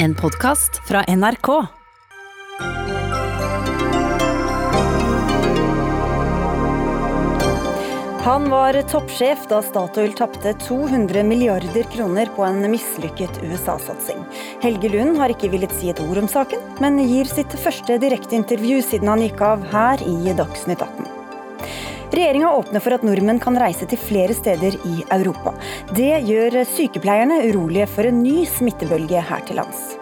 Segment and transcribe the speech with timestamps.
[0.00, 1.48] En podkast fra NRK.
[8.22, 14.22] Han var toppsjef da Statoil tapte 200 milliarder kroner på en mislykket USA-satsing.
[14.62, 18.82] Helge Lund har ikke villet si et ord om saken, men gir sitt første direkteintervju
[18.92, 21.07] siden han gikk av her i Dagsnytt 18.
[22.08, 25.52] Regjeringa åpner for at nordmenn kan reise til flere steder i Europa.
[25.94, 29.98] Det gjør sykepleierne urolige for en ny smittebølge her til lands.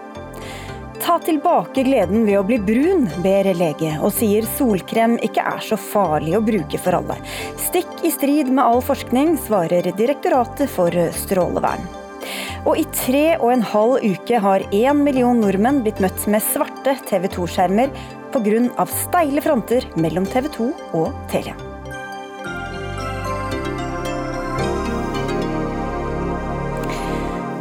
[1.03, 5.79] Ta tilbake gleden ved å bli brun, ber lege, og sier solkrem ikke er så
[5.79, 7.19] farlig å bruke for alle.
[7.63, 11.87] Stikk i strid med all forskning, svarer Direktoratet for strålevern.
[12.67, 16.97] Og i tre og en halv uke har én million nordmenn blitt møtt med svarte
[17.07, 17.95] TV 2-skjermer
[18.35, 18.91] pga.
[18.91, 21.76] steile fronter mellom TV 2 og Telia.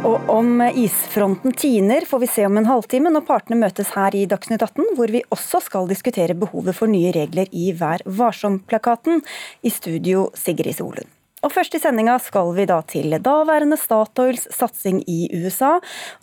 [0.04, 4.26] Og om isfronten tiner, får vi se om en halvtime når partene møtes her i
[4.28, 9.24] Dagsnytt 18, hvor vi også skal diskutere behovet for nye regler i Vær varsom-plakaten.
[9.64, 11.15] I studio Sigrid Solund.
[11.44, 15.74] Og Først i sendinga skal vi da til daværende Statoils satsing i USA,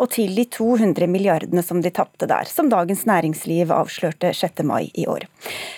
[0.02, 4.64] og til de 200 milliardene som de tapte der, som Dagens Næringsliv avslørte 6.
[4.66, 5.28] mai i år.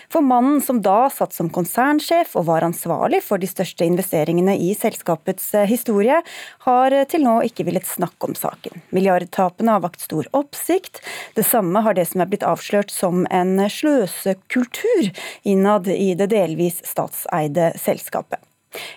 [0.07, 4.71] For mannen som da satt som konsernsjef og var ansvarlig for de største investeringene i
[4.71, 6.21] selskapets eh, historie,
[6.63, 8.87] har til nå ikke villet snakke om saken.
[8.95, 11.03] Milliardtapene har vakt stor oppsikt.
[11.35, 15.11] Det samme har det som er blitt avslørt som en sløsekultur
[15.43, 18.44] innad i det delvis statseide selskapet.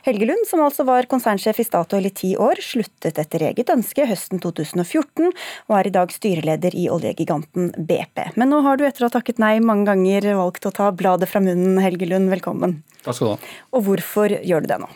[0.06, 4.06] Helge Lund, som altså var konsernsjef i Statoil i ti år, sluttet etter eget ønske
[4.08, 5.32] høsten 2014,
[5.68, 8.24] og er i dag styreleder i oljegiganten BP.
[8.40, 11.30] Men nå har du etter å ha takket nei mange ganger valgt å ta bladet
[11.30, 12.30] fra munnen, Helge Lund.
[12.32, 12.80] Velkommen.
[13.04, 13.52] Takk skal du ha.
[13.76, 14.90] Og hvorfor gjør du det nå?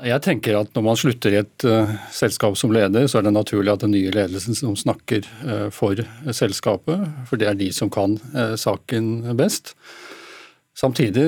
[0.00, 3.34] Jeg tenker at Når man slutter i et uh, selskap som leder, så er det
[3.36, 6.00] naturlig at den nye ledelsen som snakker uh, for
[6.36, 9.74] selskapet, for det er de som kan uh, saken best.
[10.78, 11.26] Samtidig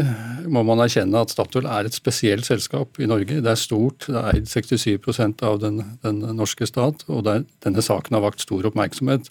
[0.48, 3.40] må man erkjenne at Statoil er et spesielt selskap i Norge.
[3.42, 7.82] Det er stort, det er eid 67 av den, den, norske stat, og er, denne
[7.82, 9.28] saken har vakt stor oppmerksomhet.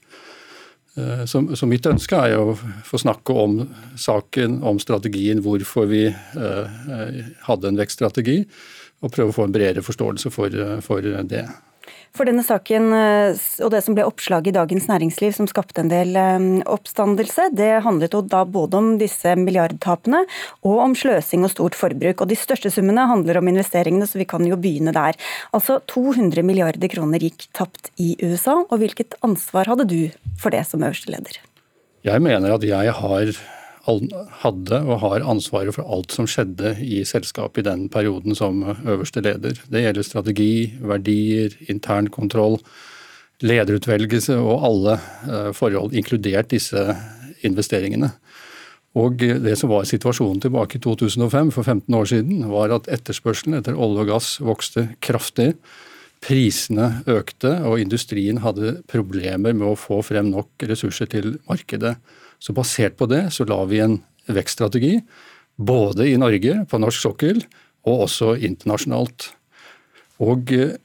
[0.99, 3.63] Eh, så, så, mitt ønske er å få snakke om
[3.95, 8.41] saken, om strategien, hvorfor vi eh, hadde en vekststrategi,
[9.01, 10.53] og prøve å få en bredere forståelse for,
[10.85, 11.47] for det.
[12.11, 15.91] For denne saken eh, og det som ble oppslaget i Dagens Næringsliv som skapte en
[15.91, 20.25] del eh, oppstandelse, det handlet jo da både om disse milliardtapene
[20.67, 22.23] og om sløsing og stort forbruk.
[22.23, 25.15] Og de største summene handler om investeringene, så vi kan jo begynne der.
[25.55, 30.01] Altså 200 milliarder kroner gikk tapt i USA, og hvilket ansvar hadde du
[30.41, 31.39] for det som øverste leder?
[32.03, 33.35] Jeg mener at jeg har
[33.85, 39.23] hadde og har ansvaret for alt som skjedde i selskapet i den perioden som øverste
[39.25, 39.57] leder.
[39.71, 42.59] Det gjelder strategi, verdier, intern kontroll,
[43.41, 46.95] lederutvelgelse og alle eh, forhold, inkludert disse
[47.41, 48.11] investeringene.
[48.99, 53.55] Og Det som var situasjonen tilbake i 2005, for 15 år siden, var at etterspørselen
[53.55, 55.53] etter olje og gass vokste kraftig.
[56.21, 61.95] Prisene økte, og industrien hadde problemer med å få frem nok ressurser til markedet.
[62.41, 63.99] Så basert på det så la vi en
[64.31, 64.99] vekststrategi,
[65.61, 67.43] både i Norge, på norsk sokkel,
[67.85, 69.29] og også internasjonalt.
[70.21, 70.77] Og eh,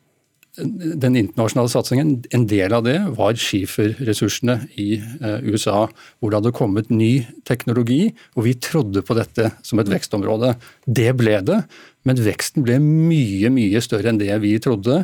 [0.56, 5.84] den internasjonale satsingen, en del av det var skiferressursene i eh, USA,
[6.18, 10.54] hvor det hadde kommet ny teknologi, og vi trodde på dette som et vekstområde.
[10.86, 11.60] Det ble det,
[12.08, 15.02] men veksten ble mye, mye større enn det vi trodde.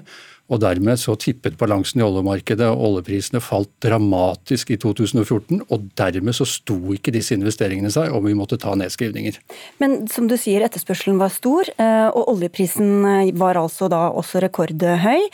[0.53, 5.63] Og dermed så tippet balansen i oljemarkedet, og oljeprisene falt dramatisk i 2014.
[5.73, 9.39] Og dermed så sto ikke disse investeringene seg, og vi måtte ta nedskrivninger.
[9.83, 14.45] Men som du sier, etterspørselen var stor, eh, og oljeprisen eh, var altså da også
[14.45, 15.29] rekordhøy.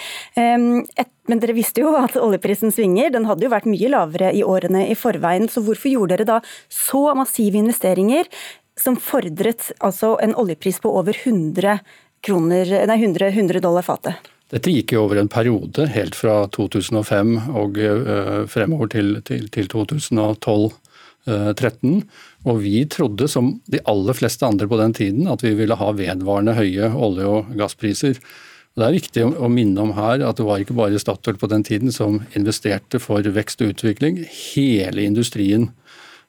[1.28, 4.86] Men dere visste jo at oljeprisen svinger, den hadde jo vært mye lavere i årene
[4.88, 5.50] i forveien.
[5.50, 6.40] Så hvorfor gjorde dere da
[6.72, 8.30] så massive investeringer
[8.78, 11.80] som fordret altså en oljepris på over 100,
[12.22, 14.38] kroner, nei, 100, 100 dollar fatet?
[14.48, 19.68] Dette gikk jo over en periode, helt fra 2005 og uh, fremover til, til, til
[19.74, 20.72] 2012-2013.
[21.28, 22.03] Uh,
[22.48, 25.91] og vi trodde, som de aller fleste andre på den tiden, at vi ville ha
[25.92, 28.16] vedvarende høye olje- og gasspriser.
[28.72, 31.50] Og det er viktig å, minne om her at det var ikke bare Statoil på
[31.50, 34.22] den tiden som investerte for vekst og utvikling.
[34.54, 35.87] Hele industrien Eh,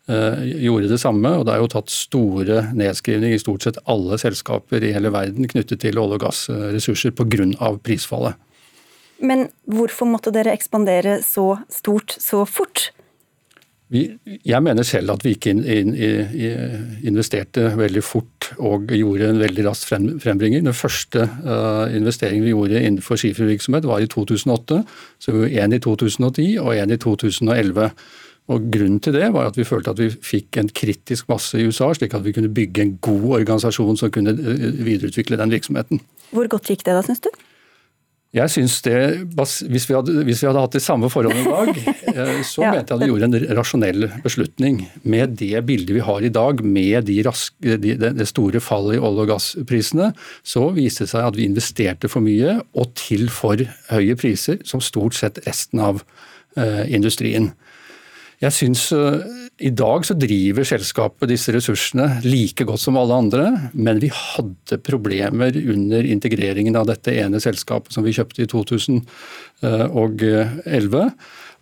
[0.10, 1.32] gjorde det samme.
[1.38, 5.48] og Det er jo tatt store nedskrivninger i stort sett alle selskaper i hele verden
[5.52, 7.78] knyttet til olje- og gassressurser pga.
[7.84, 8.34] prisfallet.
[9.20, 12.90] Men hvorfor måtte dere ekspandere så stort så fort?
[13.90, 14.04] Vi,
[14.46, 19.42] jeg mener selv at vi ikke in, in, in, investerte veldig fort og gjorde en
[19.42, 20.68] veldig rask frem, frembringing.
[20.68, 24.84] Den første uh, investeringen vi gjorde innenfor skifervirksomhet var i 2008.
[25.18, 27.90] Så vi var én i 2010 og én i 2011.
[28.50, 31.68] Og Grunnen til det var at vi følte at vi fikk en kritisk masse i
[31.70, 36.02] USA, slik at vi kunne bygge en god organisasjon som kunne eh, videreutvikle den virksomheten.
[36.34, 37.30] Hvor godt gikk det da, syns du?
[38.30, 38.98] Jeg synes det,
[39.34, 42.74] hvis vi, hadde, hvis vi hadde hatt de samme forholdene i dag, eh, så ja.
[42.76, 44.84] mente jeg at vi gjorde en rasjonell beslutning.
[45.02, 49.02] Med det bildet vi har i dag, med de raske, de, det store fallet i
[49.02, 50.12] olje- og gassprisene,
[50.46, 54.82] så viste det seg at vi investerte for mye og til for høye priser, som
[54.82, 57.50] stort sett resten av uh, industrien.
[58.40, 59.20] Jeg synes uh,
[59.60, 64.80] I dag så driver selskapet disse ressursene like godt som alle andre, men vi hadde
[64.86, 69.04] problemer under integreringen av dette ene selskapet som vi kjøpte i 2011.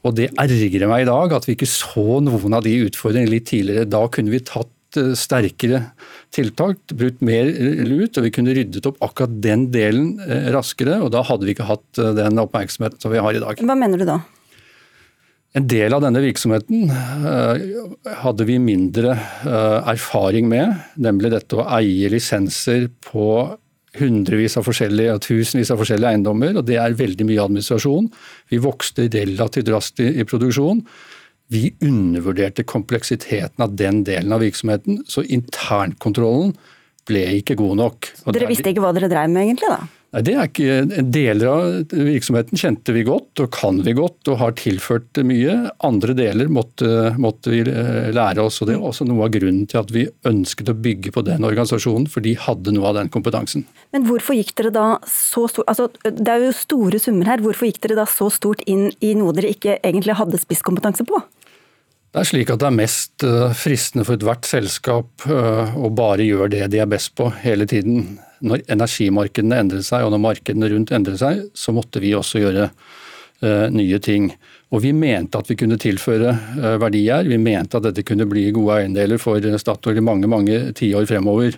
[0.06, 3.50] Og det ergrer meg i dag at vi ikke så noen av de utfordringene litt
[3.50, 3.90] tidligere.
[3.90, 4.70] Da kunne vi tatt
[5.18, 5.82] sterkere
[6.34, 7.50] tiltak, brukt mer
[7.90, 10.22] lut, og vi kunne ryddet opp akkurat den delen
[10.54, 11.02] raskere.
[11.02, 13.58] og Da hadde vi ikke hatt den oppmerksomheten som vi har i dag.
[13.66, 14.22] Hva mener du da?
[15.56, 17.68] En del av denne virksomheten eh,
[18.22, 23.30] hadde vi mindre eh, erfaring med, nemlig dette å eie lisenser på
[23.98, 28.10] hundrevis av forskjellige og tusenvis av forskjellige eiendommer, og det er veldig mye administrasjon.
[28.52, 30.84] Vi vokste relativt raskt i produksjon.
[31.54, 36.54] Vi undervurderte kompleksiteten av den delen av virksomheten, så internkontrollen
[37.08, 38.10] ble ikke god nok.
[38.36, 39.86] Dere visste ikke hva dere drev med egentlig, da?
[40.16, 44.40] Nei, det er ikke, Deler av virksomheten kjente vi godt og kan vi godt og
[44.40, 45.56] har tilført mye.
[45.84, 48.62] Andre deler måtte, måtte vi eh, lære oss.
[48.62, 51.44] og Det er også noe av grunnen til at vi ønsket å bygge på den
[51.44, 53.66] organisasjonen, for de hadde noe av den kompetansen.
[53.92, 57.44] Men hvorfor gikk dere da så stort, altså Det er jo store summer her.
[57.44, 61.20] Hvorfor gikk dere da så stort inn i noe dere ikke egentlig hadde spisskompetanse på?
[62.16, 66.24] Det er slik at det er mest eh, fristende for ethvert selskap eh, å bare
[66.24, 68.16] gjøre det de er best på hele tiden
[68.46, 72.68] når energimarkedene endret seg, og når markedene rundt endret seg, så måtte vi også gjøre
[72.70, 74.30] uh, nye ting.
[74.74, 77.28] Og vi mente at vi kunne tilføre uh, verdier.
[77.30, 81.58] Vi mente at dette kunne bli gode eiendeler for Statoil i mange mange tiår fremover.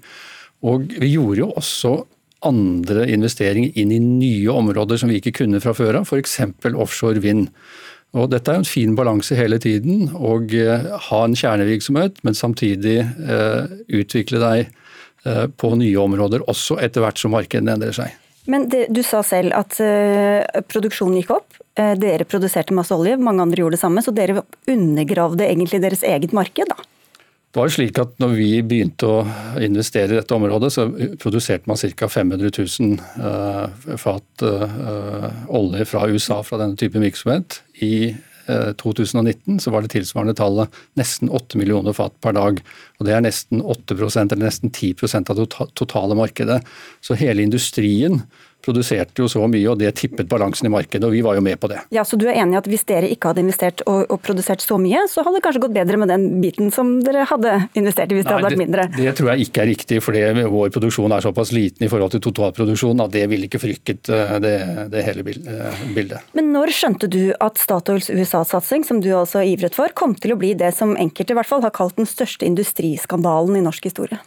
[0.69, 1.93] Og vi gjorde jo også
[2.47, 6.37] andre investeringer inn i nye områder som vi ikke kunne fra før av, f.eks.
[6.71, 7.49] offshore vind.
[8.15, 10.07] Og Dette er jo en fin balanse hele tiden.
[10.15, 13.01] Å uh, ha en kjernevirksomhet, men samtidig
[13.99, 14.88] utvikle deg Eh,
[15.23, 18.13] på nye områder, også etter hvert som markedene endrer seg.
[18.49, 21.57] Men det, Du sa selv at uh, produksjonen gikk opp.
[21.79, 24.03] Uh, dere produserte masse olje, mange andre gjorde det samme.
[24.05, 26.87] Så dere undergravde egentlig deres eget marked, da?
[27.49, 29.21] Det var jo slik at når vi begynte å
[29.65, 30.83] investere i dette området, så
[31.17, 32.09] produserte man ca.
[32.13, 34.45] 500 000 uh, fat
[35.49, 37.63] olje fra USA fra denne typen virksomhet.
[37.81, 38.13] I
[38.49, 42.61] 2019 eh, så var det tilsvarende tallet nesten 8 millioner fat per dag.
[42.99, 45.49] og Det er nesten 8% eller nesten 10% av det
[45.79, 46.61] totale markedet.
[47.01, 48.23] Så hele industrien
[48.65, 51.59] produserte jo så mye, og det tippet balansen i markedet, og vi var jo med
[51.61, 51.79] på det.
[51.95, 54.63] Ja, Så du er enig i at hvis dere ikke hadde investert og, og, produsert
[54.63, 58.11] så mye, så hadde det kanskje gått bedre med den biten som dere hadde investert
[58.11, 58.87] i hvis Nei, det hadde vært mindre?
[58.95, 60.17] Det, det tror jeg ikke er riktig, for
[60.55, 64.35] vår produksjon er såpass liten i forhold til totalproduksjonen at det ville ikke frykket eh,
[64.43, 64.55] det,
[64.93, 66.33] det hele eh, bildet.
[66.37, 70.39] Men når skjønte du at Statoils USA-satsing, som du altså ivret for, kom til å
[70.39, 74.19] bli det som enkelte i hvert fall har kalt den største industriskandalen i norsk historie?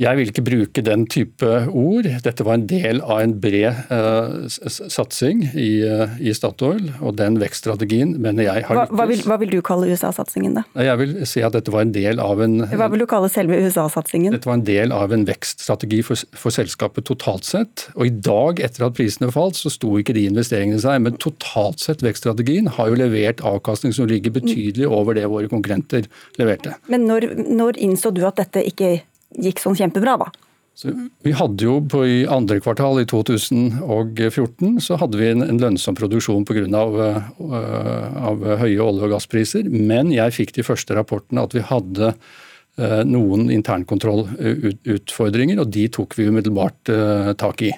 [0.00, 2.06] Jeg vil ikke bruke den type ord.
[2.24, 7.36] Dette var en del av en bred uh, satsing i, uh, i, Statoil, og den
[7.42, 8.96] vekststrategien mener jeg har lykkes.
[8.96, 10.64] Hva, vil, hva vil du kalle USA-satsingen, da?
[10.80, 13.60] Jeg vil si at dette var en del av en Hva vil du kalle selve
[13.60, 14.32] USA-satsingen?
[14.32, 17.86] Dette var en del av en vekststrategi for, for, selskapet totalt sett.
[17.92, 21.04] Og i dag, etter at prisene falt, så sto ikke de investeringene seg.
[21.04, 26.08] Men totalt sett, vekststrategien har jo levert avkastning som ligger betydelig over det våre konkurrenter
[26.40, 26.78] leverte.
[26.88, 29.02] Men når, når innså du at dette ikke
[29.40, 30.28] gikk sånn kjempebra, da.
[30.74, 35.58] Så vi hadde jo på I andre kvartal i 2014 så hadde vi en, en
[35.60, 36.64] lønnsom produksjon pga.
[36.78, 37.18] Av, uh,
[38.30, 39.64] av høye olje- og gasspriser.
[39.68, 46.10] Men jeg fikk de første rapportene at vi hadde uh, noen internkontrollutfordringer, og de tok
[46.16, 47.72] vi umiddelbart uh, tak i.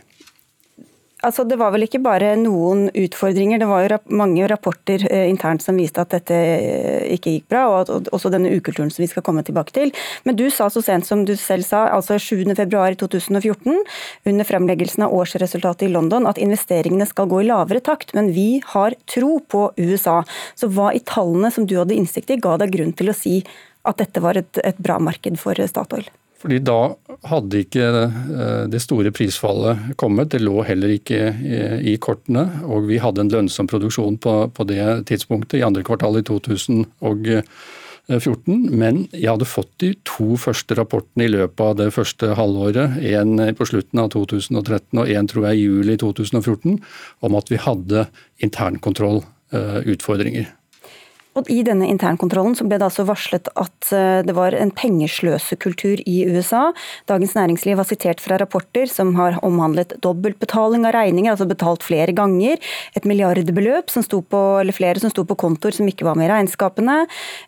[1.24, 5.62] Altså, det var vel ikke bare noen utfordringer, det var jo mange rapporter eh, internt
[5.64, 9.24] som viste at dette eh, ikke gikk bra, og også denne ukulturen som vi skal
[9.24, 9.92] komme tilbake til.
[10.28, 13.80] Men du sa så sent som du selv sa, altså 7.2.2014,
[14.28, 18.60] under fremleggelsen av årsresultatet i London, at investeringene skal gå i lavere takt, men vi
[18.74, 20.20] har tro på USA.
[20.60, 23.40] Så hva i tallene som du hadde innsikt i, ga deg grunn til å si
[23.88, 26.04] at dette var et, et bra marked for Statoil?
[26.44, 26.92] Fordi da
[27.24, 30.32] hadde ikke eh, det store prisfallet kommet.
[30.34, 31.32] Det lå heller ikke
[31.80, 32.44] i kortene.
[32.68, 36.76] Og vi hadde en lønnsom produksjon på, det tidspunktet, i andre kvartal i 2014.
[38.76, 43.00] Men jeg hadde fått de to første rapportene i løpet av det første halvåret.
[43.00, 46.76] En på slutten av 2013 og en tror jeg i juli 2014,
[47.24, 48.04] om at vi hadde
[48.44, 50.52] internkontrollutfordringer.
[51.34, 56.16] Og I denne internkontrollen ble det altså varslet at eh, det var en pengesløsekultur i
[56.30, 56.68] USA.
[57.10, 62.14] Dagens Næringsliv har sitert fra rapporter som har omhandlet dobbeltbetaling av regninger, altså betalt flere
[62.14, 62.60] ganger.
[62.94, 66.28] Et milliardbeløp som sto på, eller flere som sto på kontoer som ikke var med
[66.28, 67.00] i regnskapene.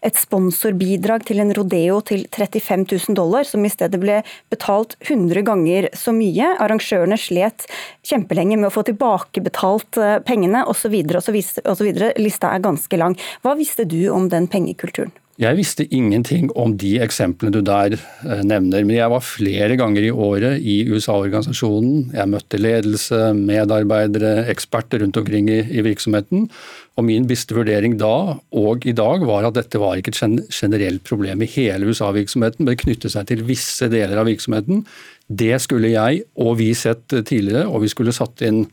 [0.06, 4.18] Et sponsorbidrag til en rodeo til 35 000 dollar, som i stedet ble
[4.52, 6.56] betalt 100 ganger så mye.
[6.62, 7.68] Arrangørene slet
[8.06, 10.98] kjempelenge med å få tilbakebetalt eh, pengene osv.
[11.22, 11.94] osv.
[12.18, 13.16] Lista er ganske lang.
[13.44, 15.12] Hva visste visste du om den pengekulturen?
[15.36, 18.86] Jeg visste ingenting om de eksemplene du der eh, nevner.
[18.86, 22.14] Men jeg var flere ganger i året i USA-organisasjonen.
[22.16, 26.48] Jeg møtte ledelse, medarbeidere, eksperter rundt omkring i, i virksomheten.
[26.96, 31.04] Og min beste vurdering da og i dag var at dette var ikke et generelt
[31.04, 34.86] problem i hele USA-virksomheten, men det knyttet seg til visse deler av virksomheten.
[35.28, 38.64] Det skulle jeg og vi sett tidligere, og vi skulle satt inn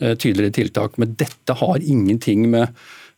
[0.00, 0.96] eh, tydeligere tiltak.
[0.96, 2.72] Men dette har ingenting med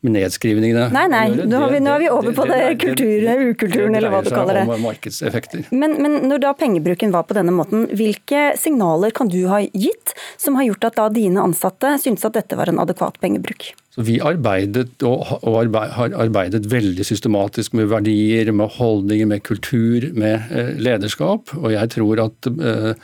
[0.06, 3.96] med nedskrivningene Nei, nei, nå, vi, nå er vi over på det, det, kulturen, ukulturen,
[3.98, 4.64] eller hva du kaller det.
[4.68, 5.64] Om markedseffekter.
[5.74, 10.14] Men, men, når da pengebruken var på denne måten, hvilke signaler kan du ha gitt
[10.38, 13.72] som har gjort at da dine ansatte syntes at dette var en adekvat pengebruk?
[13.94, 19.42] Så vi arbeidet og, og arbeid, har arbeidet veldig systematisk med verdier, med holdninger, med
[19.48, 21.50] kultur, med eh, lederskap.
[21.58, 22.94] Og jeg tror at Eh,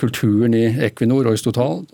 [0.00, 1.84] kulturen i Equinor og i, Total,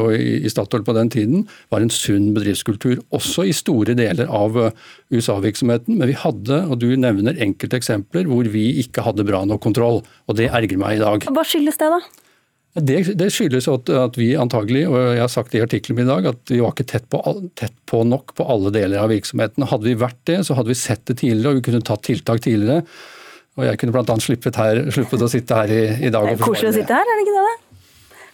[0.00, 4.58] og i Statoil på den tiden var en sunn bedriftskultur, også i store deler av
[4.58, 5.98] eh, USA-virksomheten.
[6.00, 10.02] Men vi hadde, og du nevner enkelte eksempler, hvor vi ikke hadde bra nok kontroll.
[10.26, 11.28] Og det ergrer meg i dag.
[11.30, 12.00] Hva skyldes det, da?
[12.78, 16.06] Det, det skyldes at, at, vi antagelig, og jeg har sagt det i artikkelen min
[16.06, 17.18] i dag, at vi var ikke tett på,
[17.58, 19.66] tett på, nok på alle deler av virksomheten.
[19.70, 22.44] Hadde vi vært det, så hadde vi sett det tidligere og vi kunne tatt tiltak
[22.46, 22.86] tidligere.
[23.58, 24.20] Og jeg kunne bl.a.
[24.22, 24.60] Sluppet,
[24.94, 26.28] sluppet å sitte her i, i dag.
[26.30, 27.58] Er koselig å sitte her, er det ikke det?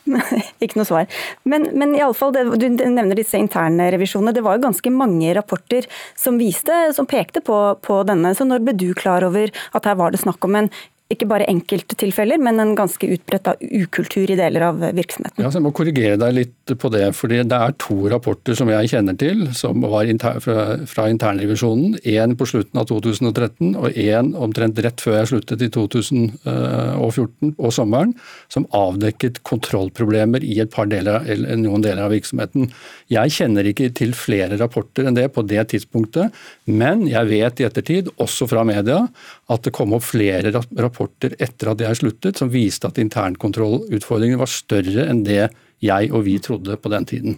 [0.63, 1.07] ikke noe svar.
[1.49, 4.35] Men, men i alle fall, det, du nevner disse interne revisjonene.
[4.37, 8.35] Det var jo ganske mange rapporter som viste, som pekte på, på denne.
[8.37, 10.71] Så når ble du klar over at her var det snakk om en
[11.07, 15.39] ikke bare enkelttilfeller, men en ganske utbredt ukultur i deler av virksomheten.
[15.39, 17.15] Ja, Jeg må korrigere deg litt på det.
[17.15, 22.01] fordi Det er to rapporter som jeg kjenner til som var inter, fra, fra internrevisjonen.
[22.03, 27.73] Én på slutten av 2013 og én omtrent rett før jeg sluttet i 2014 og
[27.73, 28.15] sommeren,
[28.49, 32.73] som avdekket kontrollproblemer i et par deler, eller noen deler av virksomheten.
[33.09, 36.35] Jeg kjenner ikke til flere rapporter enn det på det tidspunktet,
[36.67, 39.05] men jeg vet i ettertid, også fra media,
[39.47, 44.41] at det kom opp flere rapporter rapporter etter at jeg sluttet som viste at internkontrollutfordringene
[44.41, 45.51] var større enn det
[45.85, 47.37] jeg og vi trodde på den tiden.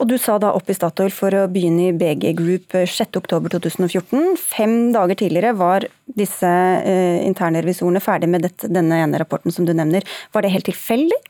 [0.00, 4.38] Og Du sa da opp i Statoil for å begynne i BG Group 6.10.2014.
[4.40, 5.84] Fem dager tidligere var
[6.16, 10.06] disse eh, interne revisorene ferdig med dette, denne ene rapporten som du nevner.
[10.32, 11.20] Var det helt tilfeldig?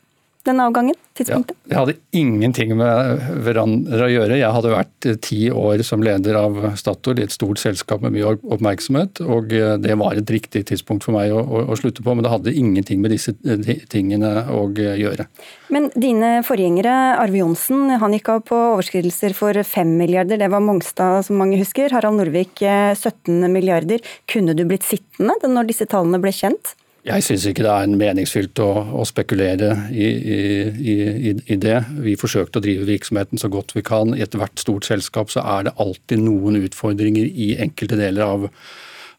[0.48, 0.98] Den avgangen?
[1.20, 1.56] tidspunktet?
[1.64, 4.38] Ja, det hadde ingenting med hverandre å gjøre.
[4.40, 8.14] Jeg hadde vært eh, ti år som leder av Statoil i et stort selskap med
[8.16, 12.04] mye oppmerksomhet, og eh, det var et riktig tidspunkt for meg å, å, å slutte
[12.06, 12.14] på.
[12.14, 15.28] Men det hadde ingenting med disse eh, tingene å gjøre.
[15.74, 20.40] Men dine forgjengere, Arve Johnsen, han gikk av på overskridelser for 5 milliarder.
[20.40, 21.92] Det var Mongstad, som mange husker.
[21.94, 24.02] Harald Norvik 17 milliarder.
[24.30, 26.74] Kunne du blitt sittende når disse tallene ble kjent?
[27.00, 28.68] Jeg syns ikke det er meningsfylt å,
[29.00, 30.40] å spekulere i, i,
[30.76, 31.78] i, i, det.
[32.04, 34.12] Vi forsøkte å drive virksomheten så godt vi kan.
[34.12, 38.44] I ethvert stort selskap så er det alltid noen utfordringer i enkelte deler av,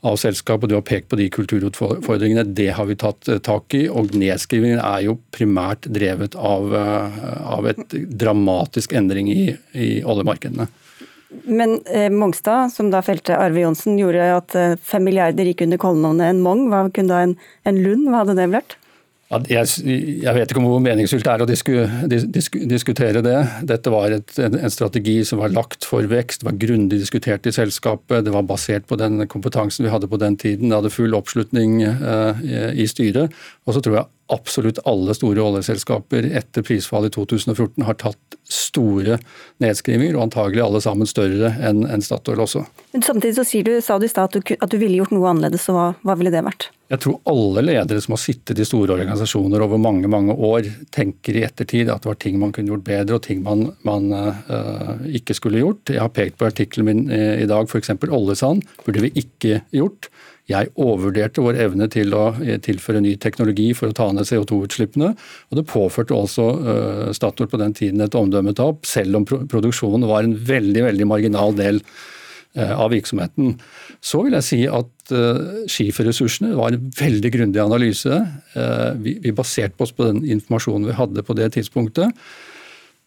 [0.06, 0.70] av selskapet.
[0.70, 2.46] Du har pekt på de kulturutfordringene.
[2.54, 3.88] Det har vi tatt eh, tak i.
[3.90, 7.20] Og nedskrivingen er jo primært drevet av, eh,
[7.58, 9.48] av et dramatisk endring i,
[10.06, 10.70] oljemarkedene.
[11.44, 15.80] Men eh, Mongstad, som da felte Arve Johnsen, gjorde at eh, fem milliarder gikk under
[15.80, 16.68] kallenavnet en Mong.
[16.72, 18.78] Hva kunne da en, en Lund, hva hadde det vært?
[19.48, 21.76] Jeg, jeg, vet ikke hvor meningsfylt det er å disku,
[22.36, 23.38] disku, diskutere det.
[23.64, 27.48] Dette var et, en, en, strategi som var lagt for vekst, det var grundig diskutert
[27.48, 28.26] i selskapet.
[28.26, 30.68] Det var basert på den kompetansen vi hadde på den tiden.
[30.68, 32.44] Det hadde full oppslutning eh,
[32.76, 33.32] i styret.
[33.64, 39.18] Og så tror jeg absolutt alle store oljeselskaper etter prisfallet i 2014 har tatt store
[39.64, 42.64] nedskrivinger, og antagelig alle sammen større enn en Statoil også.
[42.96, 45.66] Men Samtidig så du, sa du i stad at, at, du ville gjort noe annerledes,
[45.68, 46.70] så hva, hva, ville det vært?
[46.92, 51.40] Jeg tror alle ledere som har sittet i store organisasjoner over mange mange år, tenker
[51.40, 54.98] i ettertid at det var ting man kunne gjort bedre og ting man, man uh,
[55.08, 55.94] ikke skulle gjort.
[55.94, 57.96] Jeg har pekt på artikkelen min i dag, f.eks.
[58.10, 60.12] oljesand burde vi ikke gjort.
[60.52, 62.26] Jeg overvurderte vår evne til å
[62.66, 65.14] tilføre ny teknologi for å ta ned CO2-utslippene.
[65.50, 66.48] Og det påførte også
[67.16, 71.82] Statoil på den tiden et omdømmetap, selv om produksjonen var en veldig, veldig marginal del
[72.60, 73.54] av virksomheten.
[74.04, 75.14] Så vil jeg si at
[75.72, 78.22] skiferressursene var en veldig grundig analyse.
[79.00, 82.12] Vi baserte oss på den informasjonen vi hadde på det tidspunktet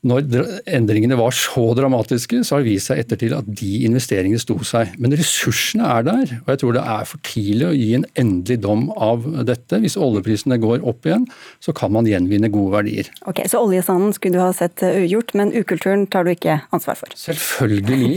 [0.04, 4.58] når endringene var så dramatiske, så har det vist seg ettertid at de investeringene sto
[4.66, 4.92] seg.
[5.00, 8.58] Men ressursene er der, og jeg tror det er for tidlig å gi en endelig
[8.66, 9.80] dom av dette.
[9.80, 11.24] Hvis oljeprisene går opp igjen,
[11.64, 13.08] så kan man gjenvinne gode verdier.
[13.30, 17.16] Ok, Så oljesanden skulle du ha sett ugjort, men ukulturen tar du ikke ansvar for?
[17.18, 18.12] Selvfølgelig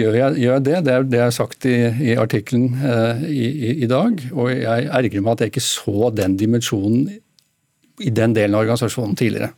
[0.00, 0.76] gjør jeg, gjør jeg det.
[0.86, 1.78] Det er det jeg har sagt i,
[2.10, 4.18] i artikkelen eh, i, i, i dag.
[4.34, 7.10] Og jeg ergrer meg at jeg ikke så den dimensjonen
[8.00, 9.52] i den delen av organisasjonen tidligere.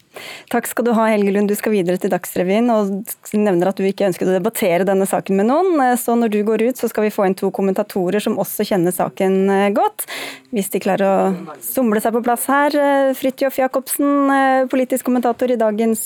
[0.52, 1.48] Takk skal du ha, Helge Lund.
[1.48, 2.90] Du skal videre til Dagsrevyen og
[3.32, 5.80] nevner at du ikke ønsket å debattere denne saken med noen.
[6.00, 8.94] Så når du går ut, så skal vi få inn to kommentatorer som også kjenner
[8.94, 10.04] saken eh, godt.
[10.52, 12.76] Hvis de klarer å somle seg på plass her.
[12.76, 16.04] Eh, Fridtjof Jacobsen, eh, politisk kommentator i Dagens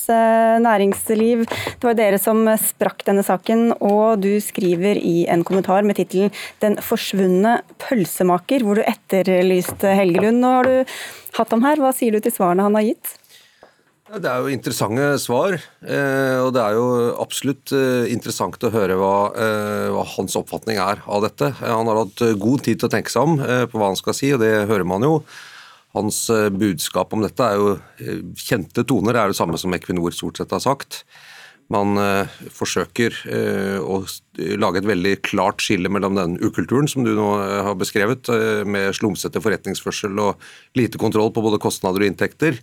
[0.63, 1.47] Næringsliv.
[1.47, 6.31] Det var dere som sprakk denne saken, og du skriver i en kommentar med tittelen
[6.61, 10.41] 'Den forsvunne pølsemaker', hvor du etterlyste Helge Lund.
[10.41, 10.85] Nå har du
[11.37, 11.77] hatt ham her.
[11.77, 13.16] Hva sier du til svarene han har gitt?
[14.07, 16.85] Det er jo interessante svar, eh, og det er jo
[17.19, 21.49] absolutt eh, interessant å høre hva, eh, hva, hans oppfatning er av dette.
[21.59, 24.31] Han har hatt god tid til å tenke seg om på hva han skal si,
[24.31, 25.19] og det hører man jo.
[25.97, 26.23] Hans
[26.55, 27.75] budskap om dette er jo
[28.39, 31.03] kjente toner, det er det samme som Equinor stort sett har sagt.
[31.73, 31.99] Man
[32.55, 33.17] forsøker
[33.83, 34.03] å
[34.61, 38.29] lage et veldig klart skille mellom den ukulturen som du nå har beskrevet,
[38.69, 40.45] med slumsete forretningsførsel og
[40.79, 42.61] lite kontroll på både kostnader og inntekter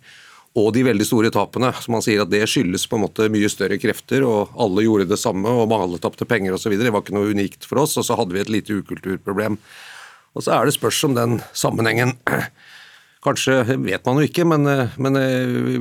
[0.53, 1.71] og de veldig store tapene.
[1.81, 5.09] Som man sier at det skyldes på en måte mye større krefter, og alle gjorde
[5.09, 6.75] det samme, og alle tapte penger osv.
[6.77, 9.57] Det var ikke noe unikt for oss, og så hadde vi et lite ukulturproblem.
[10.33, 12.15] Og så er det spørs om den sammenhengen
[13.23, 14.67] Kanskje vet man jo ikke, men,
[14.99, 15.17] men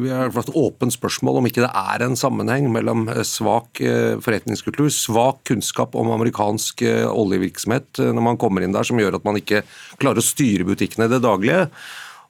[0.04, 4.86] vi har et åpent spørsmål om ikke det er en sammenheng mellom svak eh, forretningskultur,
[4.94, 9.26] svak kunnskap om amerikansk eh, oljevirksomhet eh, når man kommer inn der, som gjør at
[9.26, 9.64] man ikke
[9.96, 11.64] klarer å styre butikkene i det daglige,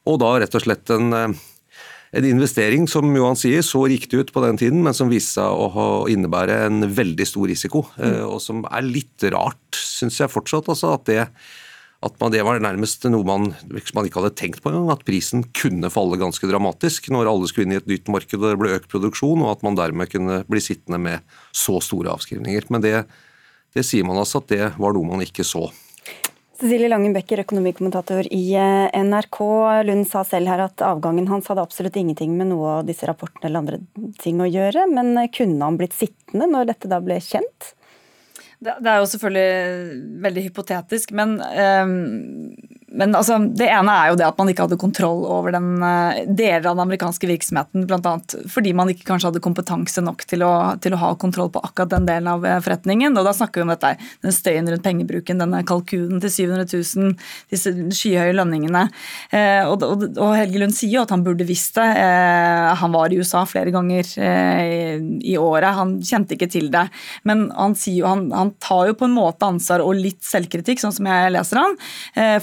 [0.08, 1.36] og da rett og slett en
[2.12, 5.48] en investering som Johan sier, så riktig ut på den tiden, men som viste seg
[5.48, 7.86] å ha, innebære en veldig stor risiko.
[7.96, 8.18] Mm.
[8.28, 10.68] Og som er litt rart, syns jeg fortsatt.
[10.68, 11.24] Altså, at, det,
[12.04, 13.48] at man, det var nærmest noe man,
[13.96, 14.90] man ikke hadde tenkt på engang.
[14.92, 18.44] At prisen kunne falle ganske dramatisk når alle skulle inn i et nytt marked og
[18.44, 22.68] det ble økt produksjon, og at man dermed kunne bli sittende med så store avskrivninger.
[22.74, 22.96] Men det,
[23.72, 25.70] det sier man altså at det var noe man ikke så.
[26.62, 29.38] Cecilie Langen Becker, økonomikommentator i eh, NRK.
[29.88, 33.48] Lund sa selv her at avgangen hans hadde absolutt ingenting med noe av disse rapportene
[33.48, 33.80] eller andre
[34.22, 37.72] ting å gjøre, men kunne han blitt sittende når dette da ble kjent?
[38.62, 41.98] Det, er jo selvfølgelig veldig hypotetisk, men um
[42.94, 46.18] men altså, det ene er jo det at man ikke hadde kontroll over den uh,
[46.28, 47.86] deler av den amerikanske virksomheten.
[47.88, 50.52] Blant annet fordi man ikke kanskje hadde kompetanse nok til å,
[50.82, 53.16] til å, ha kontroll på akkurat den delen av eh, forretningen.
[53.18, 57.14] Og da snakker vi om dette, den støyen rundt pengebruken, denne kalkunen til 700 000,
[57.52, 58.84] disse skyhøye lønningene.
[59.32, 61.88] Uh, og, og, og, Helge Lund sier jo at han burde visst det.
[62.82, 64.82] Han var i USA flere ganger i,
[65.32, 65.70] i, året.
[65.78, 66.84] Han kjente ikke til det.
[67.28, 70.82] Men han, sier jo, han, han, tar jo på en måte ansvar og litt selvkritikk,
[70.82, 71.76] sånn som jeg leser han,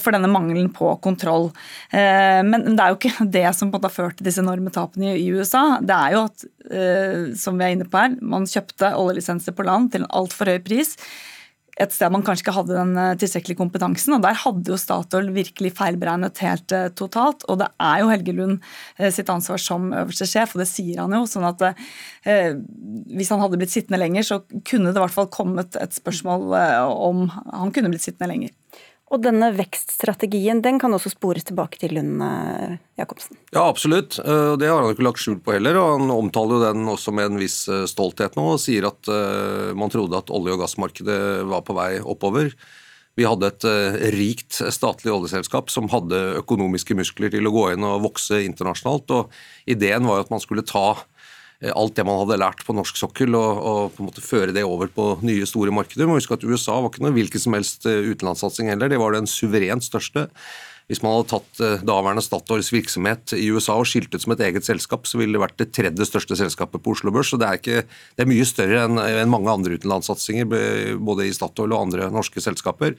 [0.01, 1.49] for denne mangelen på kontroll.
[1.91, 5.27] Eh, men det er jo ikke det som har ført til disse enorme tapene i
[5.35, 5.79] USA.
[5.83, 9.67] Det er jo at, eh, som vi er inne på her, man kjøpte oljelisenser på
[9.67, 10.95] land til en altfor høy pris
[11.79, 14.17] et sted man kanskje ikke hadde den eh, tilstrekkelige kompetansen.
[14.17, 17.45] og Der hadde jo Statoil virkelig feilberegnet helt totalt.
[17.47, 18.57] Og det er jo Helge Lund
[19.15, 21.23] sitt ansvar som øverste sjef, og det sier han jo.
[21.29, 22.51] sånn at eh,
[23.15, 26.51] Hvis han hadde blitt sittende lenger, så kunne det i hvert fall kommet et spørsmål
[26.91, 28.51] om han kunne blitt sittende lenger.
[29.09, 33.39] Og denne vekststrategien den kan også spores tilbake til Lund eh, Jacobsen?
[33.55, 34.19] Ja, absolutt.
[34.21, 35.79] Eh, det har han ikke lagt skjul på heller.
[35.81, 39.09] og Han omtaler jo den også med en viss eh, stolthet nå, og sier at
[39.77, 41.19] man trodde at olje- og gassmarkedet
[41.49, 42.53] var på vei oppover.
[43.17, 43.65] Vi hadde et
[44.15, 49.11] rikt statlig oljeselskap som hadde økonomiske muskler til å gå inn og vokse internasjonalt.
[49.11, 49.33] og
[49.67, 51.01] Ideen var jo at man skulle ta
[51.59, 54.63] alt det man hadde lært på norsk sokkel, og, og, på en måte føre det
[54.63, 56.07] over på nye, store markeder.
[56.07, 59.15] Man huske at USA var ikke noe hvilken som helst eh, utenlandssatsing heller, det var
[59.15, 60.29] den suverent største.
[60.89, 64.45] Hvis man hadde tatt eh, daværende Statoils virksomhet i USA og skilt ut som et
[64.47, 67.33] eget selskap, så ville det vært det tredje største selskapet på Oslo Børs.
[67.33, 67.83] Så det er, ikke,
[68.15, 70.47] det er mye større enn, en mange andre utenlandssatsinger,
[70.95, 72.95] både i Statoil og andre norske selskaper.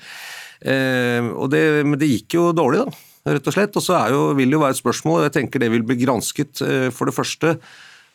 [0.60, 3.80] Eh, det, men det gikk jo dårlig, da, rett og slett.
[3.80, 4.04] Og så
[4.36, 6.60] vil det jo være et spørsmål, og jeg tenker det vil bli gransket
[6.92, 7.56] for det første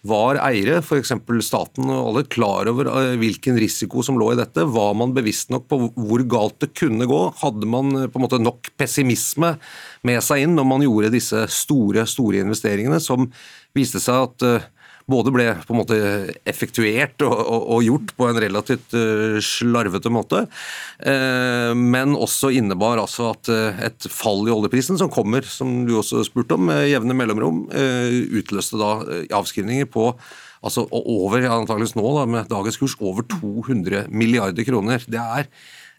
[0.06, 1.14] Var eiere, f.eks.
[1.48, 4.68] staten og alle, klar over eh, hvilken risiko som lå i dette?
[4.70, 7.22] Var man bevisst nok på hvor galt det kunne gå?
[7.42, 9.56] Hadde man eh, på en måte nok pessimisme
[10.06, 13.32] med seg inn når man gjorde disse store, store investeringene, som
[13.76, 14.70] viste seg at eh,
[15.10, 15.98] både ble på en måte
[16.50, 20.46] effektuert og, og, og gjort på en relativt uh, slarvete måte,
[21.06, 25.96] uh, men også innebar altså at uh, et fall i oljeprisen, som kommer, som du
[26.00, 27.66] også spurte om, med jevne mellomrom,
[28.36, 28.92] utløste da
[29.36, 30.10] avskrivninger på
[30.66, 35.04] altså over, antakeligvis nå da, med dagens kurs, over 200 milliarder kroner.
[35.06, 35.50] Det er,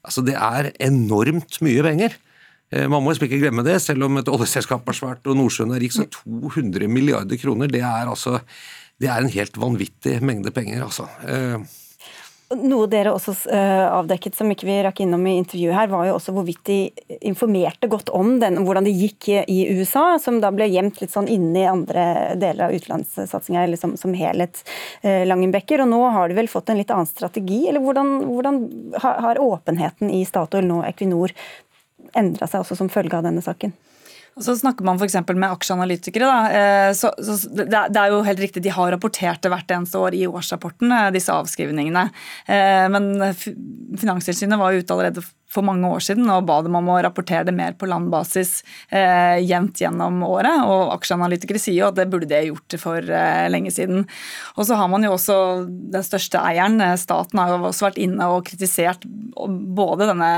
[0.03, 2.17] altså, det er enormt mye penger.
[2.91, 5.95] Man må ikke glemme det, selv om et oljeselskap er svært og Nordsjøen er rik,
[5.95, 8.41] så 200 milliarder kroner, det er altså
[9.03, 11.09] det er en helt vanvittig mengde penger, altså.
[11.29, 11.75] Eh,
[12.55, 16.13] noe dere også uh, avdekket som ikke vi rakk innom i intervjuet her, var jo
[16.15, 16.77] også hvorvidt de
[17.27, 21.27] informerte godt om den, hvordan det gikk i USA, som da ble gjemt litt sånn
[21.33, 22.05] inne i andre
[22.39, 24.63] deler av utenlandssatsinga, eller som, helhet,
[25.03, 25.83] uh, Langenbecker.
[25.83, 28.63] Og nå har de vel fått en litt annen strategi, eller hvordan, hvordan
[29.03, 31.35] har åpenheten i Statoil nå, Equinor,
[32.17, 33.75] endra seg også som følge av denne saken?
[34.37, 35.17] Og så snakker man f.eks.
[35.33, 36.29] med aksjeanalytikere.
[36.29, 36.59] Da.
[36.61, 40.17] Eh, så, så det, er jo helt riktig, De har rapportert det hvert eneste år
[40.17, 42.05] i årsrapporten, eh, disse avskrivningene.
[42.45, 43.09] Eh, men
[43.97, 45.25] Finanstilsynet var jo ute allerede
[45.57, 49.39] for mange år siden og ba dem om å rapportere det mer på landbasis eh,
[49.45, 50.65] jevnt gjennom året.
[50.69, 54.05] Og aksjeanalytikere sier jo at det burde de gjort for eh, lenge siden.
[54.57, 58.01] Og så har man jo også den største eieren, eh, staten, har jo også vært
[58.03, 60.31] inne og kritisert både denne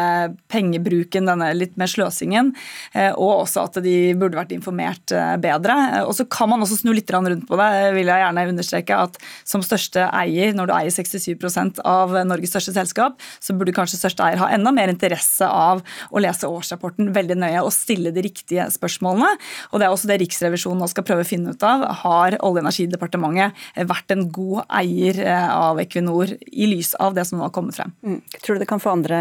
[0.52, 2.52] pengebruken, denne litt mer sløsingen,
[2.94, 5.76] eh, og også at de burde vært informert eh, bedre.
[6.06, 9.18] Og så kan man også snu litt rundt på det, vil jeg gjerne understreke at
[9.48, 14.24] som største eier, når du eier 67% av Norges største selskap, så burde kanskje største
[14.26, 15.07] eier ha enda mer interesse
[15.46, 19.34] av å lese årsrapporten veldig nøye og stille de riktige spørsmålene.
[19.72, 21.86] Og Det er også det Riksrevisjonen nå skal prøve å finne ut av.
[22.02, 27.26] Har Olje- og energidepartementet vært en god eier eh, av Equinor i lys av det
[27.28, 27.94] som nå har kommet frem?
[28.04, 28.20] Mm.
[28.42, 29.18] Tror du det kan få andre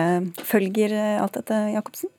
[0.48, 2.14] følger, eh, alt dette, Jacobsen?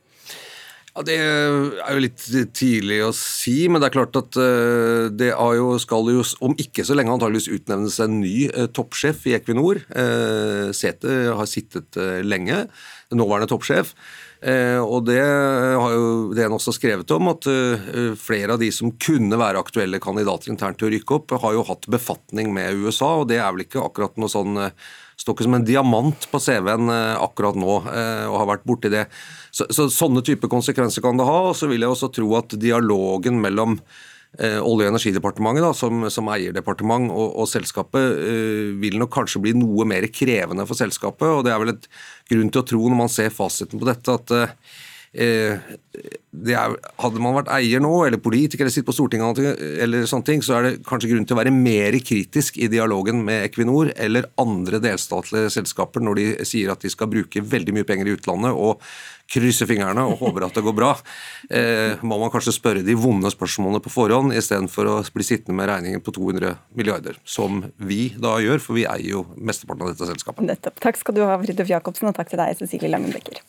[0.96, 2.24] Ja, Det er jo litt
[2.58, 6.82] tidlig å si, men det er klart at eh, det jo, skal jo om ikke
[6.86, 9.84] så lenge antageligvis utnevnes en ny toppsjef i Equinor.
[10.74, 12.64] Sete har sittet lenge
[13.14, 13.94] nåværende toppsjef.
[14.38, 18.92] Eh, og det har jo DN også skrevet om, at eh, flere av de som
[19.02, 23.16] kunne være aktuelle kandidater internt til å rykke opp, har jo hatt befatning med USA,
[23.22, 26.38] og det er vel ikke akkurat noe sånn eh, Står ikke som en diamant på
[26.38, 29.00] CV-en akkurat nå, og har vært borti det.
[29.50, 31.40] Så, så, Sånne type konsekvenser kan det ha.
[31.48, 36.04] og Så vil jeg også tro at dialogen mellom Eh, Olje- og energidepartementet da, som,
[36.12, 41.26] som eierdepartement og, og selskapet uh, vil nok kanskje bli noe mer krevende for selskapet.
[41.26, 41.88] og Det er vel et
[42.30, 44.52] grunn til å tro når man ser fasiten på dette, at uh,
[45.14, 49.40] er, hadde man vært eier nå, eller politiker eller sitter på Stortinget,
[49.82, 53.24] eller sånne ting, så er det kanskje grunn til å være mer kritisk i dialogen
[53.26, 57.88] med Equinor eller andre delstatlige selskaper når de sier at de skal bruke veldig mye
[57.88, 58.84] penger i utlandet og
[59.28, 60.94] krysse fingrene og håper at det går bra.
[61.52, 65.68] Eh, må man kanskje spørre de vonde spørsmålene på forhånd, istedenfor å bli sittende med
[65.68, 70.08] regningen på 200 milliarder, som vi da gjør, for vi eier jo mesteparten av dette
[70.08, 70.48] selskapet.
[70.48, 70.80] Nettopp.
[70.84, 73.44] Takk skal du ha, Fridtjof Jacobsen, og takk til deg, Cecilie Langenbecker.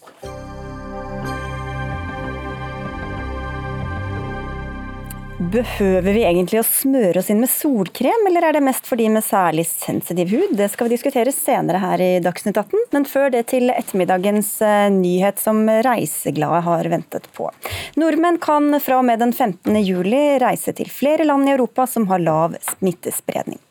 [5.40, 9.06] Behøver vi egentlig å smøre oss inn med solkrem, eller er det mest for de
[9.08, 10.50] med særlig sensitiv hud?
[10.60, 14.90] Det skal vi diskutere senere her i Dagsnytt 18, men før det til ettermiddagens eh,
[14.92, 17.48] nyhet som reiseglade har ventet på.
[17.96, 19.80] Nordmenn kan fra og med den 15.
[19.80, 23.62] juli reise til flere land i Europa som har lav smittespredning.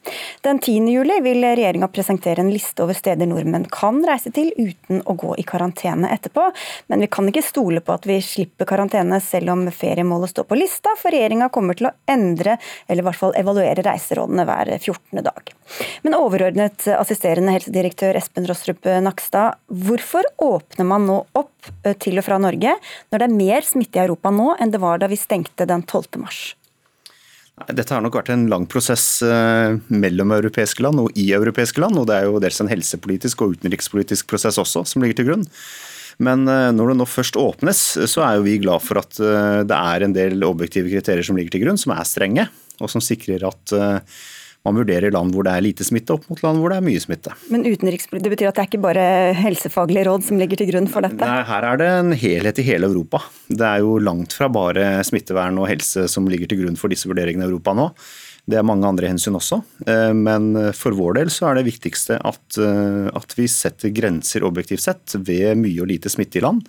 [0.44, 0.88] Den 10.
[0.92, 5.34] juli vil regjeringa presentere en liste over steder nordmenn kan reise til uten å gå
[5.38, 6.48] i karantene etterpå,
[6.88, 10.58] men vi kan ikke stole på at vi slipper karantene selv om feriemålet står på
[10.58, 15.22] lista, for regjeringa kommer til å endre, eller i hvert fall evaluere reiserådene hver 14.
[15.26, 15.54] dag.
[16.06, 22.38] Men overordnet assisterende helsedirektør Espen Rostrup Nakstad, hvorfor åpner man nå opp til og fra
[22.40, 22.76] Norge
[23.10, 25.84] når det er mer smitte i Europa nå enn det var da vi stengte den
[25.84, 26.22] 12.
[26.22, 26.40] mars?
[27.66, 31.98] Dette har nok vært en lang prosess eh, mellom europeiske land og i europeiske land.
[31.98, 35.46] og Det er jo dels en helsepolitisk og utenrikspolitisk prosess også som ligger til grunn.
[36.22, 39.60] Men eh, når det nå først åpnes, så er jo vi glad for at eh,
[39.68, 43.02] det er en del objektive kriterier som ligger til grunn, som er strenge, og som
[43.04, 43.74] sikrer at
[44.66, 47.02] man vurderer land hvor det er lite smitte, opp mot land hvor det er mye
[47.02, 47.34] smitte.
[47.52, 49.06] Men utenrikspolitikk, det betyr at det er ikke bare
[49.38, 51.22] helsefaglige råd som ligger til grunn for dette?
[51.22, 53.22] Nei, her er det en helhet i hele Europa.
[53.48, 57.10] Det er jo langt fra bare smittevern og helse som ligger til grunn for disse
[57.10, 57.90] vurderingene i Europa nå.
[58.48, 62.16] Det er mange andre hensyn også, eh, men for vår del så er det viktigste
[62.16, 66.64] at, eh, at vi setter grenser objektivt sett ved mye og lite smitte i land.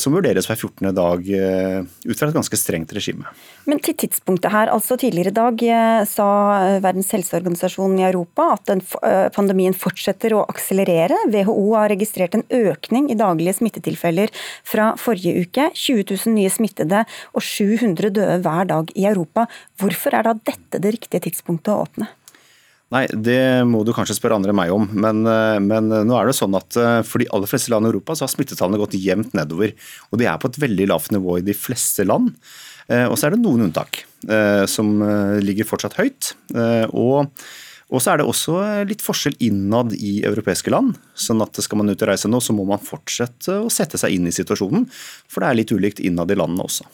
[0.00, 0.90] Som vurderes hver 14.
[0.96, 3.30] dag ut fra et ganske strengt regime.
[3.70, 5.62] Men til tidspunktet her, altså tidligere i dag
[6.10, 6.26] sa
[6.82, 8.72] Verdens helseorganisasjon i Europa at
[9.36, 11.20] pandemien fortsetter å akselerere.
[11.30, 14.34] WHO har registrert en økning i daglige smittetilfeller
[14.66, 15.70] fra forrige uke.
[15.78, 19.46] 20 000 nye smittede og 700 døde hver dag i Europa.
[19.78, 22.10] Hvorfor er da dette det riktige tidspunktet å åpne?
[22.94, 24.86] Nei, Det må du kanskje spørre andre enn meg om.
[24.94, 27.90] Men, eh, men, nå er det sånn at eh, for de aller fleste land i
[27.90, 29.74] Europa så har smittetallene gått jevnt nedover.
[30.12, 32.36] Og de er på et veldig lavt nivå i de fleste land.
[32.86, 34.04] Eh, og så er det noen unntak
[34.66, 34.88] som
[35.44, 36.32] ligger fortsatt høyt.
[36.98, 37.28] Og
[37.86, 38.56] og så er det også
[38.88, 40.96] litt forskjell innad i europeiske land.
[41.14, 44.16] sånn at Skal man ut og reise nå, så må man fortsette å sette seg
[44.16, 44.88] inn i situasjonen.
[45.30, 46.84] For det er litt ulikt innad i landene også.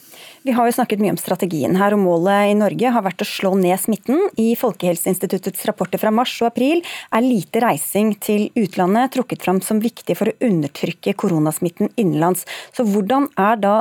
[0.45, 3.29] Vi har jo snakket mye om strategien her, og målet i Norge har vært å
[3.29, 4.21] slå ned smitten.
[4.37, 9.81] I Folkehelseinstituttets rapporter fra mars og april er lite reising til utlandet trukket fram som
[9.81, 12.45] viktig for å undertrykke koronasmitten innenlands.
[12.77, 13.77] Så hvordan er da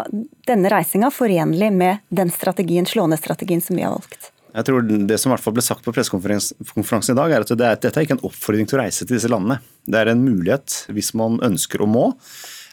[0.47, 4.31] denne reisinga forenlig med den strategien, slå ned-strategien som vi har valgt?
[4.51, 7.53] Jeg tror Det som i hvert fall ble sagt på pressekonferansen i dag, er at
[7.55, 9.61] det er, dette er ikke en oppfordring til å reise til disse landene.
[9.87, 12.05] Det er en mulighet, hvis man ønsker og må,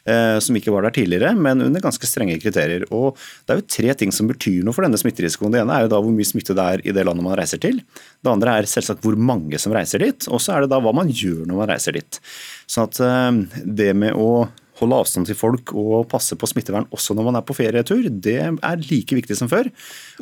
[0.08, 2.84] eh, som ikke var der tidligere, men under ganske strenge kriterier.
[2.90, 5.54] Og Det er jo tre ting som betyr noe for denne smitterisikoen.
[5.54, 7.62] Det ene er jo da hvor mye smitte det er i det landet man reiser
[7.62, 7.78] til.
[7.78, 10.28] Det andre er selvsagt hvor mange som reiser dit.
[10.28, 12.20] Og så er det da hva man gjør når man reiser dit.
[12.66, 17.16] Sånn at eh, det med å holde avstand til folk og passe på smittevern også
[17.16, 19.70] når man er på ferietur, det er like viktig som før.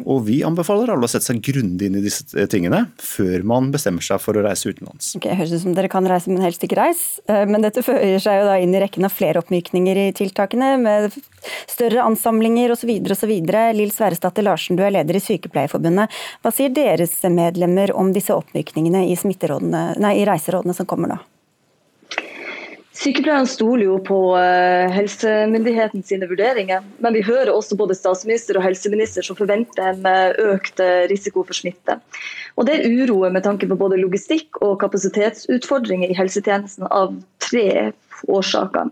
[0.04, 4.04] Og vi anbefaler alle å sette seg grundig inn i disse tingene før man bestemmer
[4.04, 5.14] seg for å reise utenlands.
[5.18, 7.04] Ok, Høres ut som dere kan reise, men helst ikke reis.
[7.30, 10.74] Eh, men dette fører seg jo da inn i rekken av flere oppmykninger i tiltakene,
[10.80, 11.16] med
[11.70, 12.90] større ansamlinger osv.
[13.12, 13.34] osv.
[13.76, 16.12] Lill Sverresdatter Larsen, du er leder i Sykepleierforbundet.
[16.42, 21.22] Hva sier deres medlemmer om disse oppmykningene i, nei, i reiserådene som kommer nå?
[22.96, 28.64] Sykepleierne stoler jo på uh, helsemyndigheten sine vurderinger, men vi hører også både statsminister og
[28.64, 31.98] helseminister som forventer en uh, økt uh, risiko for smitte.
[32.56, 37.12] Og Det er uro med tanke på både logistikk og kapasitetsutfordringer i helsetjenesten av
[37.44, 37.92] tre
[38.32, 38.88] årsaker.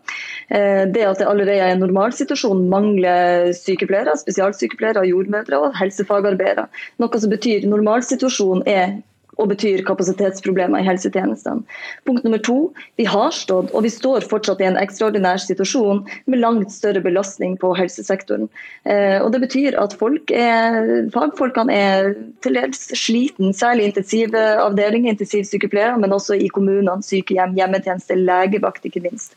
[0.52, 6.66] Det at det allerede er en normalsituasjon mangler sykepleiere, spesialsykepleiere, jordmødre og helsefagarbeidere.
[7.00, 8.98] Noe som betyr normalsituasjonen er
[9.38, 11.64] og betyr kapasitetsproblemer i helsetjenestene.
[12.08, 12.58] Punkt nummer to,
[13.00, 17.56] vi har stått og vi står fortsatt i en ekstraordinær situasjon med langt større belastning
[17.60, 18.48] på helsesektoren.
[18.84, 19.96] Eh, og Det betyr at
[20.34, 22.12] er, fagfolkene er
[22.44, 29.34] til dels sliten, særlig intensivavdelinger, intensivsykepleiere, men også i kommunene, sykehjem, hjemmetjeneste, legevakt ikke minst.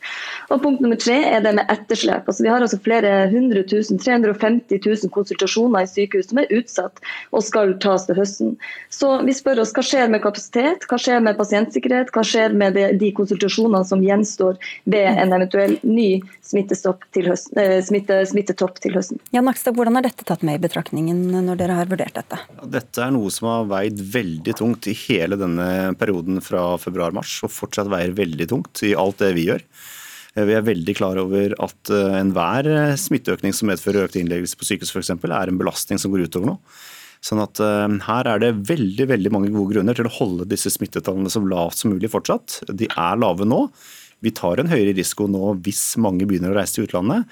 [0.50, 2.28] Og Punkt nummer tre er det med etterslep.
[2.28, 7.02] Altså, vi har altså flere hundre tusen, 350 000 konsultasjoner i sykehus som er utsatt
[7.32, 8.54] og skal tas til høsten.
[8.92, 12.76] Så vi spør oss hva skjer med kapasitet, hva skjer med pasientsikkerhet, hva skjer med
[12.76, 14.58] de, de konsultasjonene som gjenstår
[14.90, 16.08] ved en eventuell ny
[16.48, 19.20] til høsten, eh, smitte, smittetopp til høsten.
[19.34, 22.40] Jan Nakstad, hvordan er dette tatt med i betraktningen når dere har vurdert dette?
[22.64, 27.54] Dette er noe som har veid veldig tungt i hele denne perioden fra februar-mars, og
[27.54, 29.64] fortsatt veier veldig tungt i alt det vi gjør.
[30.34, 32.70] Eh, vi er veldig klar over at eh, enhver
[33.00, 36.78] smitteøkning som medfører økt innleggelse på sykehus f.eks., er en belastning som går utover noe.
[37.24, 40.72] Sånn at uh, Her er det veldig veldig mange gode grunner til å holde disse
[40.74, 42.60] smittetallene så lavt som mulig fortsatt.
[42.70, 43.64] De er lave nå.
[44.24, 47.26] Vi tar en høyere risiko nå hvis mange begynner å reise til utlandet.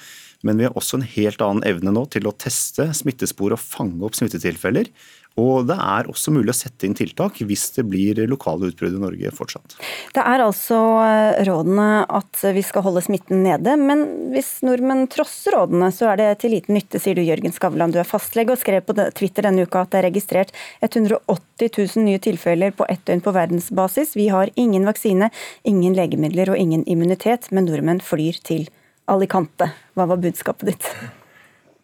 [0.46, 4.04] Men vi har også en helt annen evne nå til å teste smittespor og fange
[4.06, 4.90] opp smittetilfeller.
[5.36, 9.02] Og det er også mulig å sette inn tiltak hvis det blir lokale utbrudd i
[9.02, 9.76] Norge fortsatt.
[10.16, 15.58] Det er altså eh, rådene at vi skal holde smitten nede, men hvis nordmenn trosser
[15.58, 17.92] rådene, så er det til liten nytte, sier du Jørgen Skavlan.
[17.92, 22.06] Du er fastlege og skrev på Twitter denne uka at det er registrert 180 000
[22.08, 24.16] nye tilfeller på ett døgn på verdensbasis.
[24.16, 25.28] Vi har ingen vaksine,
[25.68, 28.66] ingen legemidler og ingen immunitet, men nordmenn flyr til
[29.12, 29.70] Alicante.
[29.94, 30.90] Hva var budskapet ditt?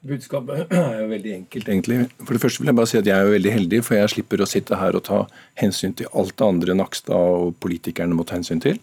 [0.03, 1.99] Budskapet er jo veldig enkelt, egentlig.
[2.25, 4.13] For det første vil jeg bare si at jeg er jo veldig heldig, for jeg
[4.17, 5.21] slipper å sitte her og ta
[5.61, 8.81] hensyn til alt det andre Nakstad og politikerne må ta hensyn til.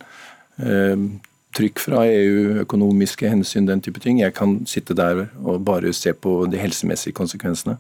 [0.64, 1.10] Ehm,
[1.58, 4.22] trykk fra EU, økonomiske hensyn, den type ting.
[4.24, 7.76] Jeg kan sitte der og bare se på de helsemessige konsekvensene.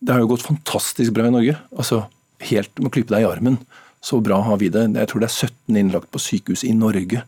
[0.00, 1.58] Det har jo gått fantastisk bra i Norge.
[1.76, 2.06] Altså,
[2.48, 3.60] helt Må klype deg i armen.
[4.04, 4.86] Så bra har vi det.
[4.94, 7.24] Jeg tror det er 17 innlagt på sykehus i Norge.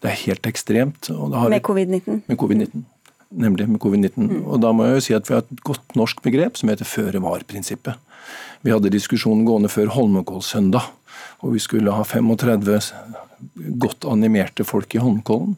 [0.00, 1.08] Det er helt ekstremt.
[1.10, 2.22] med covid-19?
[2.28, 2.84] Med covid-19
[3.34, 4.16] nemlig med covid-19.
[4.16, 4.44] Mm.
[4.46, 6.88] Og Da må jeg jo si at vi har et godt norsk begrep som heter
[6.88, 7.98] føre-var-prinsippet.
[8.62, 10.90] Vi hadde diskusjonen gående før Holmenkollsøndag,
[11.40, 12.92] hvor vi skulle ha 35
[13.82, 15.56] godt animerte folk i Holmenkollen.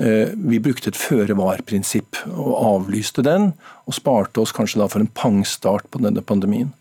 [0.00, 3.52] Eh, vi brukte et føre-var-prinsipp og avlyste den,
[3.86, 6.72] og sparte oss kanskje da for en pangstart på denne pandemien.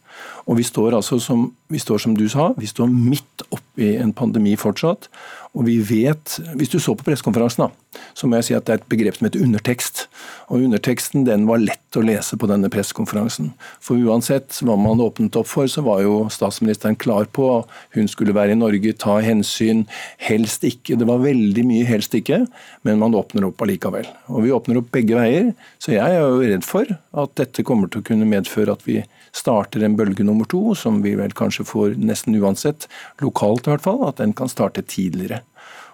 [0.47, 4.13] Og vi står altså som, vi står som du sa, vi står midt oppi en
[4.13, 5.09] pandemi fortsatt.
[5.53, 7.71] Og vi vet, Hvis du så på pressekonferansen,
[8.15, 10.07] så må jeg si at det er et begrep som heter undertekst.
[10.49, 13.51] Og Underteksten den var lett å lese på denne pressekonferansen.
[13.83, 18.33] For uansett hva man åpnet opp for, så var jo statsministeren klar på hun skulle
[18.33, 19.87] være i Norge, ta hensyn,
[20.23, 20.95] helst ikke.
[20.95, 22.45] Det var veldig mye helst ikke,
[22.83, 24.07] men man åpner opp allikevel.
[24.31, 25.51] Og vi åpner opp begge veier,
[25.83, 29.01] så jeg er jo redd for at dette kommer til å kunne medføre at vi
[29.35, 32.87] starter en bølge nummer to, som vi vel kanskje får nesten uansett,
[33.23, 35.41] lokalt i hvert fall, at den kan starte tidligere.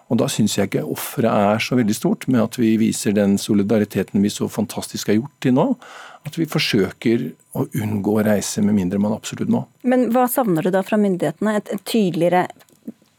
[0.07, 3.35] Og Da syns jeg ikke offeret er så veldig stort, med at vi viser den
[3.41, 5.65] solidariteten vi så fantastisk har gjort til nå.
[6.27, 9.65] At vi forsøker å unngå å reise, med mindre man absolutt må.
[9.83, 11.57] Men hva savner du da fra myndighetene?
[11.59, 12.47] Et, tydeligere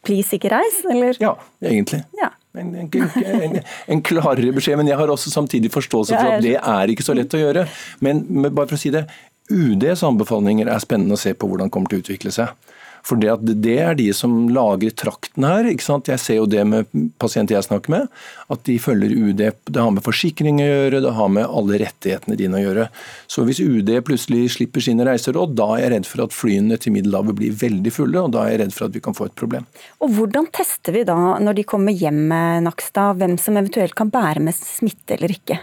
[0.09, 1.17] please, ikke reis, eller?
[1.21, 2.03] Ja, egentlig.
[2.17, 2.33] Ja.
[2.59, 6.91] En, en, en, klarere beskjed, men jeg har også samtidig forståelse for at det er
[6.91, 7.67] ikke så lett å gjøre.
[8.03, 9.05] Men, men bare for å si det,
[9.53, 12.73] UDs anbefalinger er spennende å se på hvordan det kommer til å utvikle seg.
[13.09, 13.33] For det,
[13.65, 15.65] det, er de som lager trakten her.
[15.71, 16.11] ikke sant?
[16.13, 16.91] Jeg ser jo det med
[17.21, 18.11] pasienter jeg snakker med,
[18.53, 19.41] at de følger UD.
[19.65, 22.89] Det har med forsikring å gjøre, det har med alle rettighetene dine å gjøre.
[23.31, 26.99] Så hvis UD plutselig slipper sine reiseråd, da er jeg redd for at flyene til
[26.99, 29.39] Middelhavet blir veldig fulle, og da er jeg redd for at vi kan få et
[29.39, 29.65] problem.
[30.05, 32.29] Og Hvordan tester vi da, når de kommer hjem,
[32.67, 35.61] Nakstad, hvem som eventuelt kan bære med smitte eller ikke?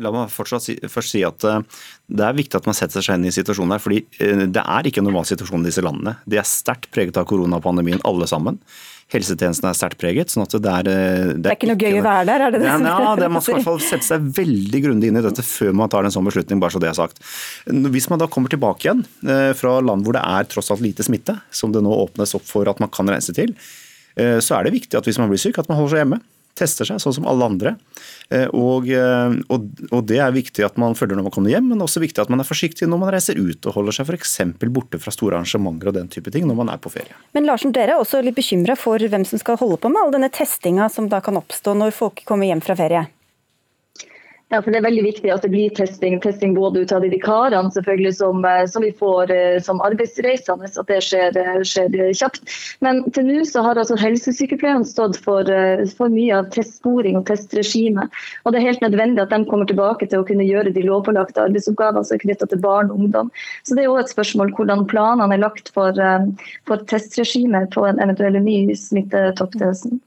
[0.00, 1.60] La meg si, først si at eh,
[2.12, 4.88] det er viktig at man setter seg inn i situasjonen der, fordi eh, Det er
[4.88, 6.16] ikke en normal situasjon i disse landene.
[6.28, 8.58] De er sterkt preget av koronapandemien, alle sammen.
[9.12, 10.32] Helsetjenesten er sterkt preget.
[10.32, 12.54] sånn at Det er, det er, det er ikke noe gøy å være der, er
[12.54, 12.68] det det?
[12.68, 15.46] Ja, ja det, Man skal i hvert fall sette seg veldig grundig inn i dette
[15.46, 16.60] før man tar en sånn beslutning.
[16.62, 17.22] bare så det er sagt.
[17.96, 21.06] Hvis man da kommer tilbake igjen eh, fra land hvor det er tross alt lite
[21.06, 23.56] smitte, som det nå åpnes opp for at man kan reise til,
[24.12, 26.18] så er det viktig at hvis man blir syk, at man holder seg hjemme
[26.58, 27.74] tester seg, sånn som alle andre.
[28.32, 31.70] Eh, og, eh, og, og, Det er viktig at man følger når man kommer hjem,
[31.72, 34.36] men også viktig at man er forsiktig når man reiser ut og holder seg f.eks.
[34.72, 37.16] borte fra store arrangementer og den type ting når man er på ferie.
[37.36, 40.14] Men Larsen, dere er også litt bekymra for hvem som skal holde på med all
[40.14, 43.06] denne testinga som da kan oppstå når folk kommer hjem fra ferie?
[44.52, 47.08] Ja, for Det er veldig viktig at det blir testing, testing både ut av de
[47.08, 51.96] vikarene selvfølgelig som, eh, som vi får eh, som arbeidsreisende, at det skjer, eh, skjer,
[52.12, 52.52] kjapt.
[52.84, 55.48] Men til nå så har altså helsesykepleierne stått for,
[55.96, 58.10] for mye av testsporing og testregime.
[58.44, 61.48] Og det er helt nødvendig at de kommer tilbake til å kunne gjøre de lovpålagte
[61.48, 63.32] arbeidsoppgavene som er knyttet til barn og ungdom.
[63.64, 65.96] Så det er òg et spørsmål hvordan planene er lagt for,
[66.68, 70.02] for testregimet på en eventuell ny smittetopp til.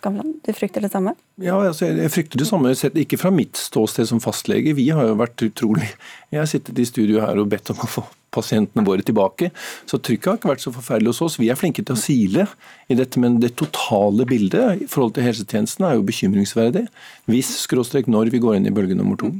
[0.00, 1.12] Skavlan, du frykter det samme?
[1.44, 4.72] Ja, altså, jeg frykter det samme, ikke fra mitt ståsted som fastlege.
[4.78, 5.90] Vi har jo vært utrolig
[6.30, 9.50] Jeg har sittet i studio her og bedt om å få pasientene våre tilbake.
[9.90, 11.38] Så trykket har ikke vært så forferdelig hos oss.
[11.42, 12.46] Vi er flinke til å sile
[12.88, 16.86] i dette, men det totale bildet i forhold til helsetjenesten er jo bekymringsverdig.
[17.28, 19.34] Hvis, skråstrek når, vi går inn i bølge nummer to.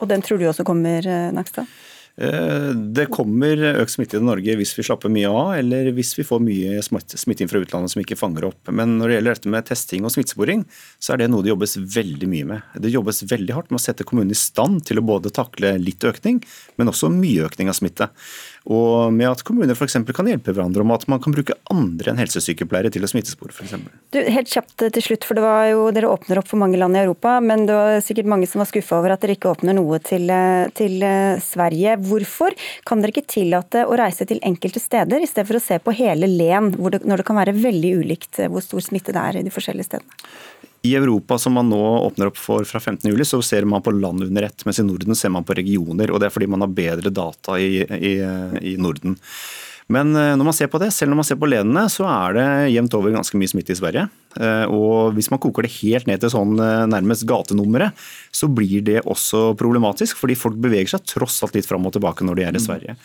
[0.00, 1.68] Og den tror du også kommer, eh, Nakstad?
[2.16, 6.24] Eh, det kommer økt smitte i Norge hvis vi slapper mye av, eller hvis vi
[6.24, 8.72] får mye smitte inn fra utlandet som ikke fanger opp.
[8.72, 10.64] Men når det gjelder dette med testing og smittesporing,
[10.96, 12.74] så er det noe det jobbes veldig mye med.
[12.80, 16.06] Det jobbes veldig hardt med å sette kommunene i stand til å både takle litt
[16.08, 16.40] økning,
[16.80, 18.08] men også mye økning av smitte.
[18.66, 19.98] Og med at kommuner f.eks.
[20.14, 23.76] kan hjelpe hverandre om at man kan bruke andre enn helsesykepleiere til å smittespore f.eks.
[24.16, 27.02] Helt kjapt til slutt, for det var jo, dere åpner opp for mange land i
[27.04, 30.00] Europa, men det var sikkert mange som var skuffa over at dere ikke åpner noe
[30.02, 30.26] til,
[30.78, 31.94] til, eh, Sverige.
[32.08, 32.56] Hvorfor
[32.88, 35.94] kan dere ikke tillate å reise til enkelte steder, i stedet for å se på
[35.94, 39.40] hele len, det, når det kan være veldig ulikt eh, hvor stor smitte det er
[39.40, 40.26] i de forskjellige stedene?
[40.86, 44.26] I Europa som man nå åpner opp for fra 15.07, så ser man på land
[44.28, 46.12] under ett, mens i Norden ser man på regioner.
[46.12, 48.16] og Det er fordi man har bedre data i, i,
[48.74, 49.18] i Norden.
[49.92, 52.34] Men eh, når man ser på det, selv når man ser på lenene, så er
[52.34, 54.08] det jevnt over ganske mye smitte i Sverige.
[54.34, 58.82] Eh, og hvis man koker det helt ned til sånn eh, nærmest gatenummeret, så blir
[58.86, 60.18] det også problematisk.
[60.18, 62.98] Fordi folk beveger seg tross alt litt fram og tilbake når de er i Sverige.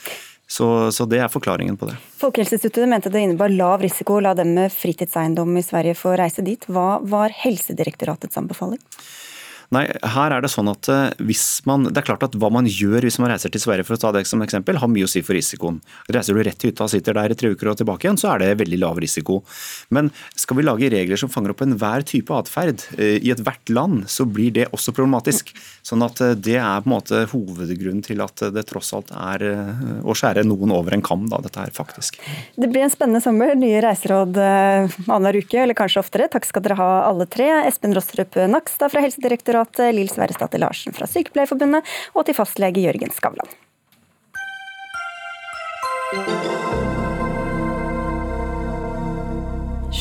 [0.51, 1.93] Så, så, det er forklaringen på det.
[2.19, 6.43] Folkehelseinstituttet mente det innebar lav risiko å la dem med fritidseiendom i Sverige få reise
[6.43, 6.65] dit.
[6.67, 8.81] Hva var Helsedirektoratets anbefaling?
[9.71, 12.67] Nei, her er det sånn at eh, hvis man, det er klart at Hva man
[12.67, 15.11] gjør hvis man reiser til Sverige, for å ta det som eksempel, har mye å
[15.11, 15.77] si for risikoen.
[16.11, 18.33] Reiser du rett til hytta og sitter der i tre uker og tilbake igjen, så
[18.33, 19.39] er det veldig lav risiko.
[19.95, 24.09] Men skal vi lage regler som fanger opp enhver type atferd eh, i ethvert land,
[24.11, 25.53] så blir det også problematisk.
[25.87, 29.47] Sånn at eh, Det er på en måte hovedgrunnen til at det tross alt er
[30.03, 32.19] å skjære noen over en kam, da, dette her faktisk.
[32.59, 33.55] Det blir en spennende sommer.
[33.55, 36.27] Nye reiseråd annenhver uke, eller kanskje oftere.
[36.31, 37.47] Takk skal dere ha alle tre.
[37.69, 43.11] Espen Rostrup Nakstad fra Helsedirektoratet byrådet Lill Sverresdatter Larsen fra Sykepleierforbundet, og til fastlege Jørgen
[43.11, 43.47] Skavlan.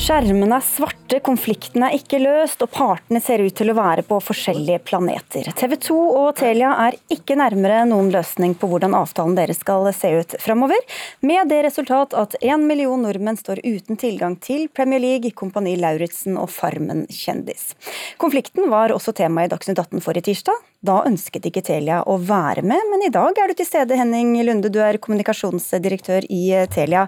[0.00, 4.16] Skjermene er svarte, konflikten er ikke løst, og partene ser ut til å være på
[4.24, 5.50] forskjellige planeter.
[5.58, 10.14] TV 2 og Telia er ikke nærmere noen løsning på hvordan avtalen deres skal se
[10.22, 10.80] ut framover,
[11.20, 16.40] med det resultat at én million nordmenn står uten tilgang til Premier League, Kompani Lauritzen
[16.40, 17.74] og Farmen kjendis.
[18.16, 20.69] Konflikten var også tema i Dagsnytt 18 forrige tirsdag.
[20.80, 24.32] Da ønsket ikke Telia å være med, men i dag er du til stede, Henning
[24.46, 24.70] Lunde.
[24.72, 27.02] Du er kommunikasjonsdirektør i Telia.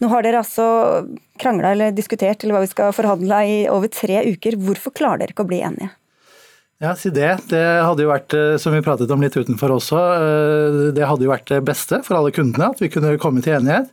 [0.00, 0.66] Nå har dere altså
[1.40, 4.56] krangla eller diskutert eller hva vi skal forhandle i over tre uker.
[4.64, 5.92] Hvorfor klarer dere ikke å bli enige?
[6.80, 7.28] Ja, si det.
[7.50, 11.26] Det hadde jo vært, eh, som vi pratet om litt utenfor også, eh, det hadde
[11.26, 13.92] jo vært det beste for alle kundene at vi kunne komme til enighet.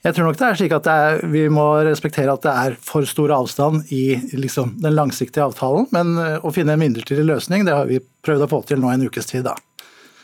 [0.00, 3.04] Jeg tror nok det er slik at er, vi må respektere at det er for
[3.08, 5.90] stor avstand i liksom, den langsiktige avtalen.
[5.92, 8.94] Men eh, å finne en midlertidig løsning, det har vi prøvd å få til nå
[8.94, 9.44] en ukes tid.
[9.50, 9.58] da.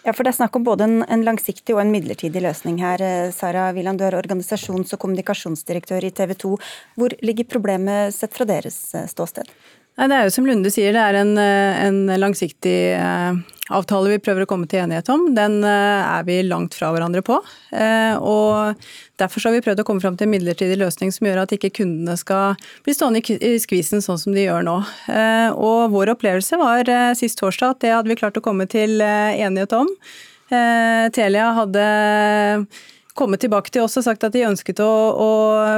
[0.07, 3.03] Ja, for Det er snakk om både en, en langsiktig og en midlertidig løsning her.
[3.03, 6.55] Eh, Sara Wieland, du er organisasjons- og kommunikasjonsdirektør i TV 2.
[6.97, 9.51] Hvor ligger problemet sett fra deres eh, ståsted?
[9.97, 13.37] Nei, Det er jo som Lunde sier, det er en, eh, en langsiktig eh,
[13.73, 15.31] avtale vi prøver å komme til enighet om.
[15.35, 17.39] Den eh, er vi langt fra hverandre på.
[17.41, 18.83] og
[19.17, 21.73] Derfor har vi prøvd å komme fram til en midlertidig løsning som gjør at ikke
[21.81, 24.77] kundene skal bli stående i skvisen sånn som de gjør nå.
[25.57, 29.73] Og Vår opplevelse var sist torsdag at det hadde vi klart å komme til enighet
[29.77, 29.89] om.
[31.17, 31.87] Telia hadde
[33.17, 35.31] kommet tilbake til oss og sagt at de ønsket å, å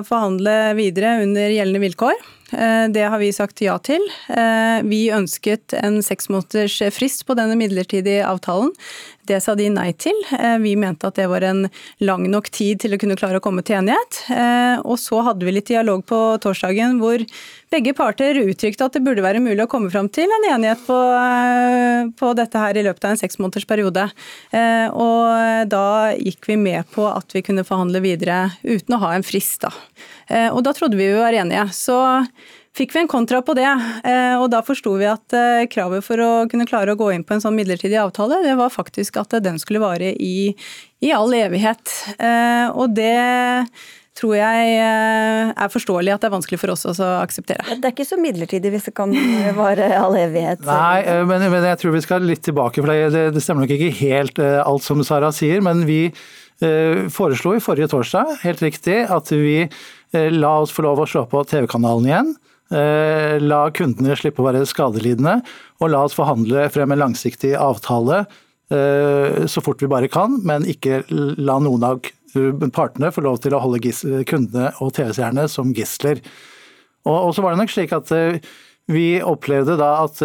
[0.09, 2.19] forhandle videre under gjeldende vilkår.
[2.53, 4.03] Eh, det har vi sagt ja til.
[4.29, 8.73] Eh, vi ønsket en seks måneders frist på denne midlertidige avtalen.
[9.29, 10.17] Det sa de nei til.
[10.33, 11.67] Eh, vi mente at det var en
[12.01, 14.23] lang nok tid til å kunne klare å komme til enighet.
[14.89, 17.21] Og så hadde vi litt dialog på torsdagen hvor
[17.69, 20.97] begge parter uttrykte at det burde være mulig å komme fram til en enighet på,
[22.17, 24.07] på dette her i løpet av en seks måneders periode.
[24.97, 25.85] Og da
[26.17, 29.73] gikk vi med på at vi kunne forhandle videre uten å ha en frist, da.
[30.55, 31.69] Og da trodde vi vi var enige.
[31.73, 31.99] Så
[32.77, 33.69] fikk vi en kontra på det.
[34.05, 37.27] Eh, og da forsto vi at eh, kravet for å kunne klare å gå inn
[37.27, 40.51] på en sånn midlertidig avtale, det var faktisk at den skulle vare i,
[41.05, 41.95] i all evighet.
[42.17, 43.15] Eh, og det
[44.19, 47.77] tror jeg er forståelig at det er vanskelig for oss å akseptere.
[47.79, 49.13] Det er ikke så midlertidig hvis det kan
[49.55, 50.65] vare all evighet?
[50.67, 53.93] Nei, men, men, jeg tror vi skal litt tilbake, for det, det stemmer nok ikke
[54.01, 55.63] helt alt som Sara sier.
[55.63, 56.09] Men vi
[57.15, 59.69] foreslo i forrige torsdag, helt riktig, at vi
[60.35, 62.35] la oss få lov å slå på TV-kanalen igjen.
[62.69, 65.39] Eh, la kundene slippe å være skadelidende,
[65.81, 68.27] og la oss forhandle frem en langsiktig avtale
[68.69, 72.03] eh, så fort vi bare kan, men ikke la noen av
[72.77, 73.81] partene få lov til å holde
[74.29, 76.21] kundene og TV-seerne som gisler.
[77.09, 78.37] Og, så var det nok slik at eh,
[78.93, 80.21] vi opplevde da at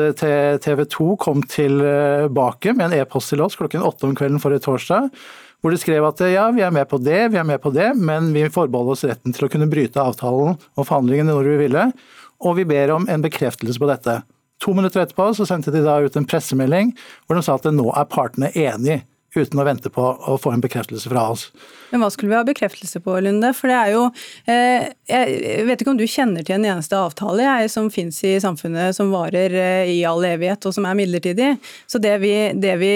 [0.64, 5.10] TV 2 kom tilbake med en e-post til oss klokken åtte om kvelden forrige torsdag,
[5.64, 7.90] hvor de skrev at ja, vi er med på det, vi er med på det,
[7.96, 11.86] men vi forbeholder oss retten til å kunne bryte avtalen og forhandlingene når vi ville
[12.44, 14.20] og vi ber om en bekreftelse på dette.
[14.64, 16.94] To minutter etterpå så sendte de da ut en pressemelding
[17.26, 19.02] hvor de sa at nå er partene enige
[19.42, 21.50] uten å vente på å få en bekreftelse fra oss.
[21.94, 23.52] Men hva skulle vi ha bekreftelse på, Lunde?
[23.54, 24.06] For det er jo
[24.50, 28.32] eh, Jeg vet ikke om du kjenner til en eneste avtale jeg, som finnes i
[28.42, 31.52] samfunnet som varer eh, i all evighet og som er midlertidig.
[31.86, 32.94] Så det vi, det vi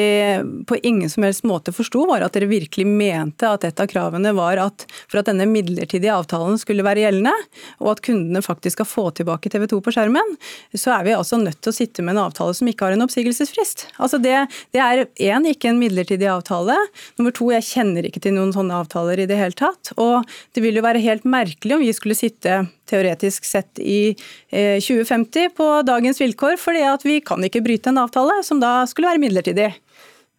[0.65, 4.33] på ingen som helst måte forsto, var at dere virkelig mente at et av kravene
[4.37, 7.35] var at for at denne midlertidige avtalen skulle være gjeldende,
[7.83, 10.35] og at kundene faktisk skal få tilbake TV 2 på skjermen,
[10.73, 13.05] så er vi altså nødt til å sitte med en avtale som ikke har en
[13.05, 13.87] oppsigelsesfrist.
[14.01, 14.35] Altså det,
[14.75, 16.75] det er én, ikke en midlertidig avtale.
[17.19, 19.93] Nummer to, jeg kjenner ikke til noen sånne avtaler i det hele tatt.
[19.97, 24.13] Og det vil jo være helt merkelig om vi skulle sitte teoretisk sett i
[24.51, 28.79] 2050 eh, på dagens vilkår, fordi at vi kan ikke bryte en avtale som da
[28.89, 29.73] skulle være midlertidig.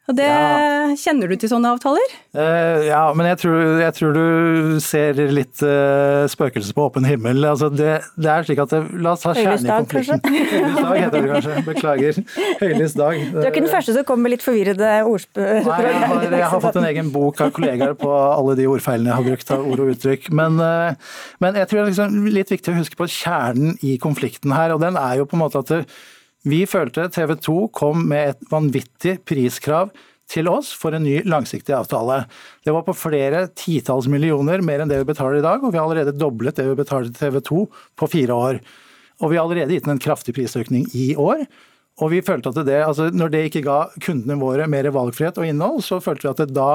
[0.09, 0.89] Og det, ja.
[0.97, 2.13] Kjenner du til sånne avtaler?
[2.33, 7.45] Uh, ja, men jeg tror, jeg tror, du ser litt uh, spøkelse på åpen himmel.
[7.45, 10.39] Altså det, det, er slik at det, La oss ta kjernen i konflikten.
[10.55, 11.59] Høylys dag heter det kanskje.
[11.69, 12.23] Beklager.
[12.63, 13.21] Høylys dag.
[13.35, 15.73] Du er ikke den første som kommer med litt forvirrede ordspørsmål?
[15.75, 19.13] Nei, jeg har, jeg har, fått en egen bok av kollegaer på alle de ordfeilene
[19.13, 20.31] jeg har brukt av ord og uttrykk.
[20.41, 23.99] Men, uh, men jeg tror det er liksom litt viktig å huske på kjernen i
[24.01, 25.85] konflikten her, og den er jo på en måte at det,
[26.49, 29.93] vi følte TV 2 kom med et vanvittig priskrav
[30.29, 32.23] til oss for en ny langsiktig avtale.
[32.65, 35.81] Det var på flere titalls millioner mer enn det vi betaler i dag, og vi
[35.81, 37.63] har allerede doblet det vi betaler til TV 2
[37.99, 38.61] på fire år.
[39.19, 41.47] Og vi har allerede gitt den en kraftig prisøkning i år.
[41.99, 45.49] Og vi følte at det, altså Når det ikke ga kundene våre mer valgfrihet og
[45.49, 46.71] innhold, så følte vi at det da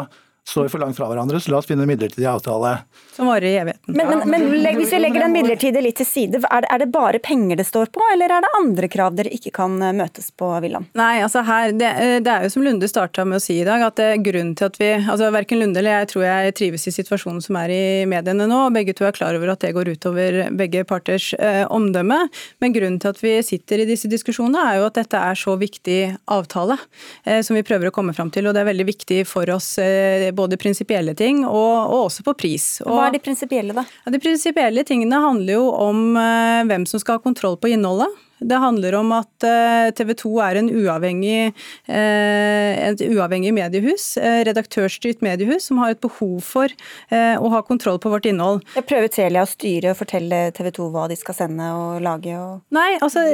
[0.48, 2.76] står for langt fra hverandre, så la oss finne en midlertidig avtale.
[3.16, 3.96] Som varer i evigheten.
[3.96, 6.90] Men, men, men hvis vi legger den midlertidige litt til side, er det, er det,
[6.94, 10.32] bare penger det står på, eller er det andre krav dere ikke kan eh, møtes
[10.36, 10.90] på, Willand?
[11.00, 13.68] Nei, altså her, det, eh, det, er jo som Lunde starta med å si i
[13.68, 16.56] dag, at det er grunnen til at vi altså Verken Lunde eller jeg tror jeg
[16.60, 18.60] trives i situasjonen som er i mediene nå.
[18.68, 22.20] og Begge to er klar over at det går utover begge parters eh, omdømme.
[22.64, 25.56] Men grunnen til at vi sitter i disse diskusjonene, er jo at dette er så
[25.60, 26.00] viktig
[26.34, 26.78] avtale
[27.24, 28.50] eh, som vi prøver å komme fram til.
[28.50, 32.36] Og det er veldig viktig for oss eh, både prinsipielle ting og, og, også på
[32.46, 32.68] pris.
[32.86, 33.86] Og, Hva er de prinsipielle, da?
[34.06, 38.12] Ja, de prinsipielle tingene handler jo om eh, hvem som skal ha kontroll på innholdet.
[38.44, 41.54] Det handler om at eh, TV 2 er en uavhengig,
[41.88, 46.72] eh, et uavhengig mediehus, eh, redaktørstyrt mediehus, som har et behov for
[47.14, 48.62] å ha kontroll på vårt innhold.
[48.76, 52.34] Jeg prøver Telia å styre og fortelle TV 2 hva de skal sende og lage?
[52.38, 53.34] Og Nei, altså Nei,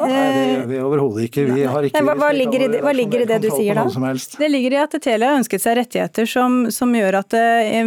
[0.00, 1.44] det gjør vi overhodet ikke.
[1.50, 3.84] Vi har ikke Nei, hva, ligger det, hva, ligger i det, du sier da?
[4.40, 7.36] Det ligger i at Telia har ønsket seg rettigheter som, som gjør at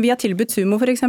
[0.03, 1.05] vi har tilbudt Sumo f.eks.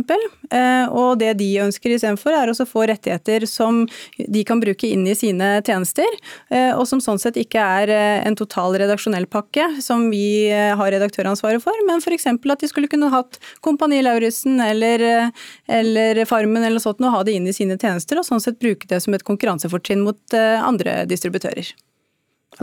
[0.95, 3.85] Og det de ønsker istedenfor, er å få rettigheter som
[4.17, 6.07] de kan bruke inn i sine sine tjenester,
[6.51, 10.75] eh, og som sånn sett ikke er eh, en total redaksjonell pakke som vi eh,
[10.77, 12.27] har redaktøransvaret for, men f.eks.
[12.27, 15.31] at de skulle kunne hatt Kompani Lauritzen eller,
[15.67, 18.89] eller Farmen eller sånt, og ha det inn i sine tjenester, og sånn sett bruke
[18.89, 21.75] det som et konkurransefortrinn mot andre distributører.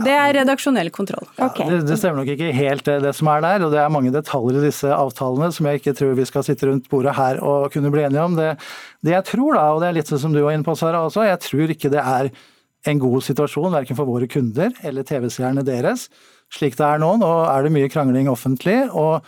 [0.00, 1.26] Det er redaksjonell kontroll.
[1.36, 1.66] Okay.
[1.66, 3.92] Ja, det, det, stemmer nok ikke helt det, det, som er der, og det er
[3.92, 7.42] mange detaljer i disse avtalene som jeg ikke tror vi skal sitte rundt bordet her
[7.44, 8.38] og kunne bli enige om.
[8.38, 8.54] Det,
[9.04, 11.04] det jeg tror da, og det er litt sånn som du var inne på Sara
[11.04, 12.32] også, jeg tror ikke det er
[12.88, 16.08] en god situasjon, verken for våre kunder eller TV-seerne deres.
[16.52, 17.14] Slik det er nå.
[17.20, 19.22] Nå er det mye krangling offentlig, og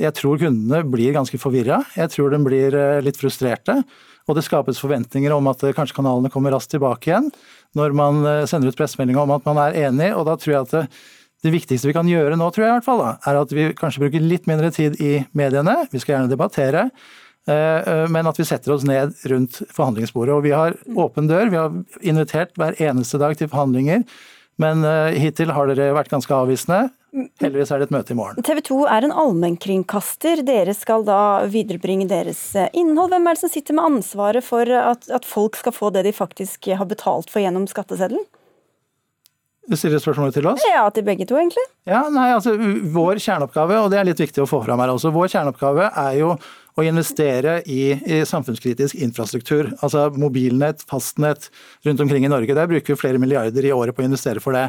[0.00, 1.82] jeg tror kundene blir ganske forvirra.
[1.98, 3.80] Jeg tror de blir eh, litt frustrerte.
[4.28, 7.30] Og det skapes forventninger om at eh, kanskje kanalene kommer raskt tilbake igjen
[7.78, 10.68] når man eh, sender ut pressemelding om at man er enig, og da tror jeg
[10.68, 10.84] at det,
[11.46, 13.66] det viktigste vi kan gjøre nå, tror jeg i hvert fall, da, er at vi
[13.76, 15.76] kanskje bruker litt mindre tid i mediene.
[15.92, 16.88] Vi skal gjerne debattere.
[17.48, 17.54] Eh,
[17.88, 20.34] eh, men at vi setter oss ned rundt forhandlingsbordet.
[20.36, 21.50] Og vi har åpen dør.
[21.50, 24.04] Vi har invitert hver eneste dag til forhandlinger.
[24.60, 26.88] Men eh, hittil har dere vært ganske avvisende.
[27.42, 28.44] Heldigvis er det et møte i morgen.
[28.46, 30.44] TV 2 er en allmennkringkaster.
[30.46, 33.10] Dere skal da viderebringe deres innhold.
[33.14, 36.14] Hvem er det som sitter med ansvaret for at, at folk skal få det de
[36.14, 38.22] faktisk har betalt for gjennom skatteseddelen?
[39.70, 40.62] Du stiller spørsmålet til oss?
[40.66, 41.62] Ja, til begge to, egentlig.
[41.86, 42.56] Ja, nei, altså
[42.94, 46.16] Vår kjerneoppgave, og det er litt viktig å få fram her også, vår kjerneoppgave er
[46.18, 46.32] jo
[46.78, 49.72] å investere i, i, samfunnskritisk infrastruktur.
[49.80, 51.50] Altså mobilnett, fastnett
[51.86, 52.56] rundt omkring i Norge.
[52.56, 54.68] Der bruker vi flere milliarder i året på å investere for det.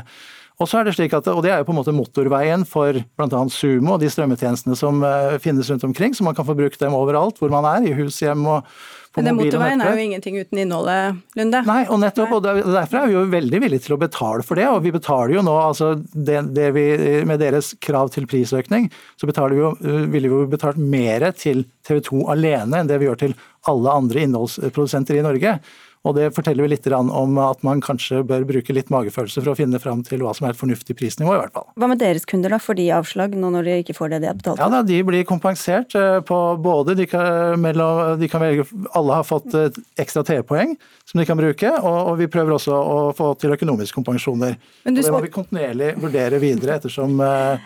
[0.62, 2.93] Og så er det slik at, og det er jo på en måte motorveien for
[2.93, 3.41] bl.a.
[3.49, 6.93] Sumo og de strømmetjenestene som uh, finnes rundt omkring, så man kan få brukt dem
[6.97, 8.68] overalt hvor man er, i hus, hjem og
[9.16, 11.59] men den motorveien er jo ingenting uten innholdet, Lunde.
[11.68, 14.70] Nei, og nettopp, og derfor er vi jo veldig villige til å betale for det.
[14.72, 16.86] Og vi betaler jo nå, altså det, det vi,
[17.28, 18.88] med deres krav til prisøkning,
[19.20, 23.01] så vi jo, øh, ville vi jo betalt mer til TV 2 alene enn det
[23.01, 23.36] vi gjør til
[23.68, 25.57] alle andre innholdsprodusenter i Norge.
[26.02, 29.58] Og Det forteller vi litt om at man kanskje bør bruke litt magefølelse for å
[29.58, 31.36] finne fram til hva som er et fornuftig prisnivå.
[31.36, 31.68] i hvert fall.
[31.78, 32.58] Hva med deres kunder, da?
[32.58, 34.64] Får de avslag nå når de ikke får det de har betalt for?
[34.66, 38.66] Ja, da, De blir kompensert eh, på både de kan, mellom, de kan velge,
[38.97, 39.54] Alle har fått
[40.02, 40.74] ekstra TV-poeng
[41.12, 44.56] som de kan bruke, og, og, vi prøver også å få til økonomiske kompensasjoner.
[44.86, 47.60] Men du, det må vi kontinuerlig vurdere videre ettersom uh,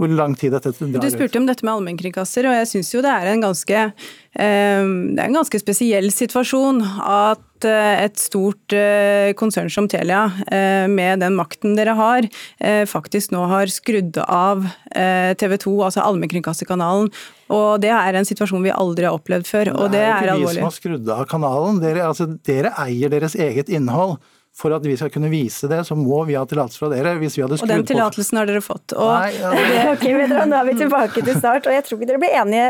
[0.00, 1.02] hvor lang tid dette drar ut.
[1.04, 3.82] Du spurte om dette med allmennkringkaster, og jeg syns jo det er en ganske
[4.36, 10.84] det er en ganske spesiell situasjon at Eh, et stort eh, konsern som Telia, eh,
[10.90, 12.28] med den makten dere har,
[12.86, 17.10] faktisk nå har skrudd av TV 2, altså allmennkringkasterkanalen.
[17.52, 20.26] Og det er en situasjon vi aldri har opplevd før, og det er, alvorlig.
[20.26, 21.80] Det er ikke vi som har skrudd av kanalen.
[21.82, 24.16] Dere, altså, dere eier deres eget innhold
[24.56, 27.12] for at vi skal kunne vise det, så må vi ha tillatelse fra dere.
[27.20, 27.74] hvis vi hadde skrudd på...
[27.74, 28.94] Og den tillatelsen har dere fått.
[28.96, 29.82] Og Nei, ja, det...
[29.92, 32.68] ok, dere, Nå er vi tilbake til start, og jeg tror ikke dere blir enige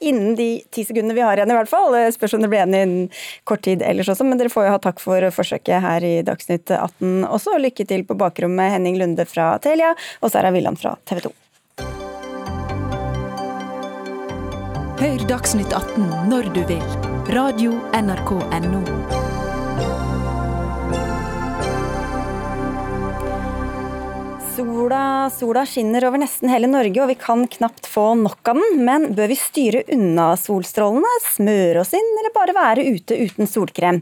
[0.00, 1.96] innen de ti sekundene vi har igjen, i hvert fall.
[2.16, 3.10] Spørs om dere blir enige innen
[3.48, 6.72] kort tid ellers også, men dere får jo ha takk for forsøket her i Dagsnytt
[6.72, 7.58] 18 også.
[7.60, 11.34] Lykke til på bakrommet, Henning Lunde fra Telia og Sara Villand fra TV 2.
[14.96, 16.84] Hør Dagsnytt 18 når du vil.
[17.36, 19.25] Radio NRK Radio.nrk.no.
[24.56, 28.78] Sola, sola, skinner over nesten hele Norge, og vi kan knapt få nok av den.
[28.88, 34.00] Men bør vi styre unna solstrålene, smøre oss inn, eller bare være ute uten solkrem?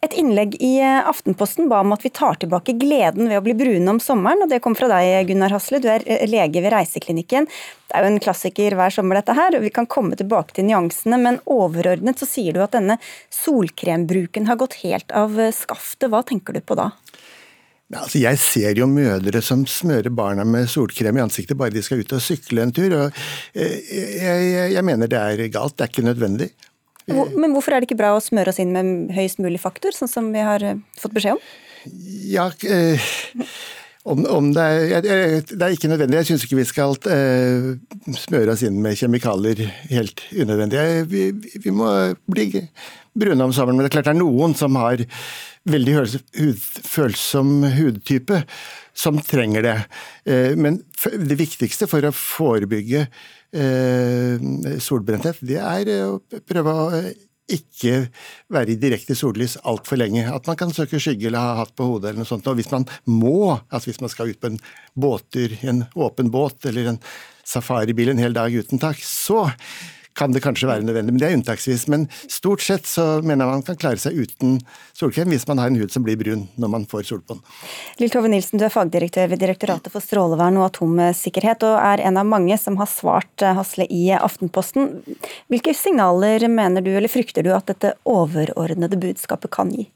[0.00, 3.92] Et innlegg i Aftenposten ba om at vi tar tilbake gleden ved å bli brune
[3.92, 5.82] om sommeren, og det kom fra deg, Gunnar Hasle.
[5.84, 7.50] Du er eh, lege ved Reiseklinikken.
[7.90, 9.58] Det er jo en klassiker hver sommer, dette her.
[9.58, 12.96] og Vi kan komme tilbake til nyansene, men overordnet så sier du at denne
[13.42, 16.08] solkrembruken har gått helt av skaftet.
[16.08, 16.94] Hva tenker du på da?
[17.90, 22.04] Altså, jeg ser jo mødre som smører barna med solkrem i ansiktet bare de skal
[22.04, 22.92] ut og sykle en tur.
[22.94, 23.22] og
[23.54, 26.52] jeg, jeg, jeg mener det er galt, det er ikke nødvendig.
[27.10, 30.10] Men hvorfor er det ikke bra å smøre oss inn med høyest mulig faktor, sånn
[30.12, 30.62] som vi har
[31.00, 31.44] fått beskjed om?
[32.30, 33.10] Ja, eh,
[34.04, 36.20] om, om det, er, det, er, ikke nødvendig.
[36.20, 37.70] Jeg syns ikke vi skal eh,
[38.16, 40.84] smøre oss inn med kjemikalier helt unødvendig.
[41.10, 41.26] Vi,
[41.64, 41.90] vi må
[42.30, 42.50] bli
[43.18, 45.02] brune om sommeren, men det er klart det er noen som har
[45.68, 45.94] veldig
[46.88, 48.42] følsom hudtype
[48.96, 49.76] som trenger det.
[50.24, 54.46] Eh, men det viktigste for å forebygge eh,
[54.80, 57.02] solbrenthet, det er å prøve å
[57.50, 57.94] ikke
[58.52, 60.22] være i direkte sollys altfor lenge.
[60.30, 62.46] At man kan søke skygge eller ha hatt på hodet eller noe sånt.
[62.46, 64.60] Og hvis man må, altså hvis man skal ut på en
[64.94, 67.00] båttur, en åpen båt eller en
[67.46, 69.48] safaribil en hel dag uten tak, så
[70.20, 71.86] kan det kanskje være nødvendig, men det er unntaksvis.
[71.92, 74.58] Men stort sett så mener jeg man kan klare seg uten
[74.96, 77.40] solkrem hvis man har en hud som blir brun når man får solbånd.
[78.00, 82.20] Lill Tove Nilsen, du er fagdirektør ved Direktoratet for strålevern og atomsikkerhet, og er en
[82.20, 85.00] av mange som har svart eh, Hasle i Aftenposten.
[85.52, 89.88] Hvilke signaler mener du, eller frykter du, at dette overordnede budskapet kan gi?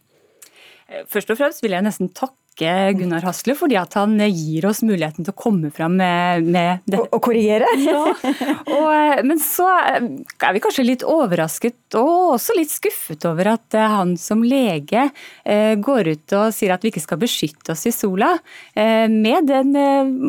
[1.09, 2.43] Først og fremst vil jeg nesten takke
[2.95, 7.01] Gunnar Hasle fordi at han gir oss muligheten til å komme fram med, med det.
[7.01, 7.66] Og, og korrigere?
[7.82, 8.03] ja.
[8.70, 13.97] Og, men så er vi kanskje litt overrasket og også litt skuffet over at eh,
[13.97, 15.09] han som lege
[15.43, 18.35] eh, går ut og sier at vi ikke skal beskytte oss i sola,
[18.76, 19.74] eh, med den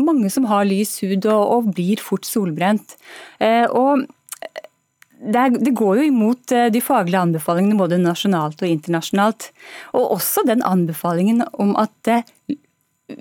[0.07, 2.97] mange som har lys hud og, og blir fort solbrent.
[3.75, 4.05] Og
[5.19, 9.49] det, går jo imot eh, de faglige anbefalingene både nasjonalt og internasjonalt.
[9.97, 12.25] Og også den anbefalingen om at eh,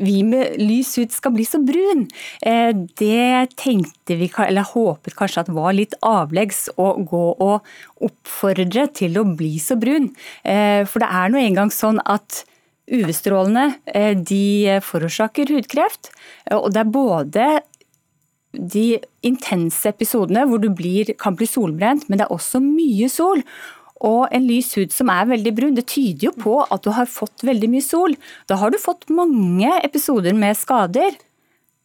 [0.01, 2.07] vi med lys hud skal bli så brun.
[2.43, 8.89] Eh, det tenkte vi, eller håpet kanskje at var litt avleggs å gå og oppfordre
[8.97, 10.11] til å bli så brun.
[10.45, 12.43] For det er nå engang sånn at
[12.85, 13.79] UV-strålene
[14.29, 16.11] de forårsaker hudkreft.
[16.53, 17.47] Og det er både
[18.59, 23.43] de intense episodene hvor du blir, kan bli solbrent, men det er også mye sol.
[24.05, 27.09] Og en lys hud som er veldig brun, det tyder jo på at du har
[27.11, 28.17] fått veldig mye sol.
[28.51, 31.17] Da har du fått mange episoder med skader.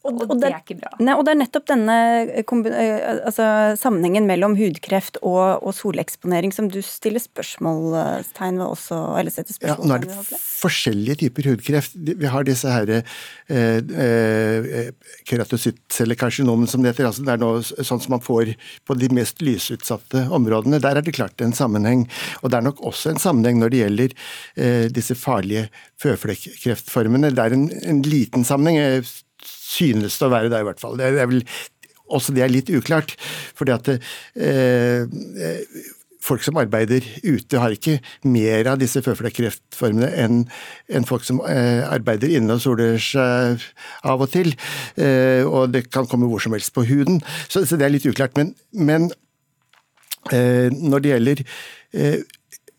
[0.08, 0.94] Og, og, det, er ikke bra.
[1.04, 3.46] Nei, og det er nettopp denne eh, eh, altså,
[3.82, 10.08] sammenhengen mellom hudkreft og, og, soleksponering som du stiller spørsmålstegn ved også, eller setter spørsmålstegn
[10.08, 10.16] ved.
[10.16, 12.00] Ja, nå er det forskjellige typer hudkreft.
[12.00, 13.04] Vi har disse her eh,
[13.52, 14.90] eh,
[15.28, 17.12] keratocyttcellekarsinomene som det heter.
[17.12, 18.56] Altså, det er noe sånn som man får
[18.88, 20.80] på de mest lysutsatte områdene.
[20.80, 22.08] Der er det klart en sammenheng.
[22.40, 24.20] Og det er nok også en sammenheng når det gjelder
[24.56, 25.68] eh, disse farlige
[26.00, 27.36] føflekkreftformene.
[27.36, 29.04] Det er en, en liten sammenheng
[29.46, 30.98] synes det å være det, i hvert fall.
[31.00, 31.44] Det er vel
[32.10, 33.16] også det er litt uklart.
[33.56, 35.06] fordi at eh,
[36.24, 40.42] folk som arbeider ute, har ikke mer av disse føflekkreftformene enn
[40.92, 43.64] en folk som eh, arbeider inne og soler seg
[44.04, 44.52] av og til.
[45.00, 47.22] Eh, og det kan komme hvor som helst på huden.
[47.48, 48.36] Så, så det er litt uklart.
[48.40, 49.10] Men, men
[50.34, 52.20] eh, når det gjelder eh,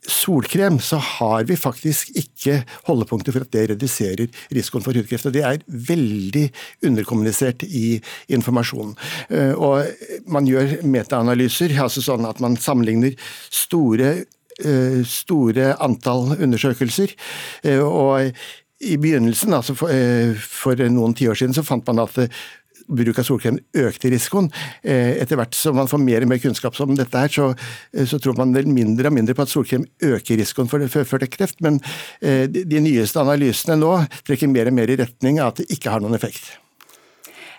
[0.08, 5.26] solkrem, så har vi faktisk ikke holdepunkter for at det reduserer risikoen for hudkreft.
[5.28, 6.46] og Det er veldig
[6.86, 8.96] underkommunisert i informasjonen.
[9.28, 9.84] Eh, og
[10.26, 13.16] Man gjør metaanalyser, altså sånn at man sammenligner
[13.50, 14.24] store,
[14.64, 17.14] eh, store antall undersøkelser.
[17.64, 18.32] Eh, og
[18.80, 19.92] i begynnelsen, altså for,
[20.40, 22.16] for noen tiår siden, så fant man at
[22.90, 24.50] bruk av solkrem økte risikoen.
[24.82, 27.50] Eh, etter hvert som man får mer og mer kunnskap om dette, her, så,
[27.94, 31.06] eh, så tror man vel mindre og mindre på at solkrem øker risikoen for, for,
[31.08, 31.60] for kreft.
[31.64, 31.80] Men
[32.20, 33.94] eh, de, de nyeste analysene nå
[34.26, 36.56] trekker mer og mer i retning av at det ikke har noen effekt.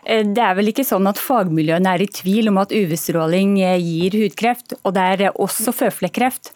[0.01, 4.73] Det er vel ikke sånn at fagmiljøene er i tvil om at UV-stråling gir hudkreft,
[4.81, 6.49] og det er også føflekkreft.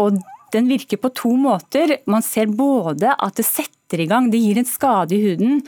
[0.00, 0.16] Og
[0.56, 1.98] den virker på to måter.
[2.08, 5.60] Man ser både at det setter i gang, det gir en skade i huden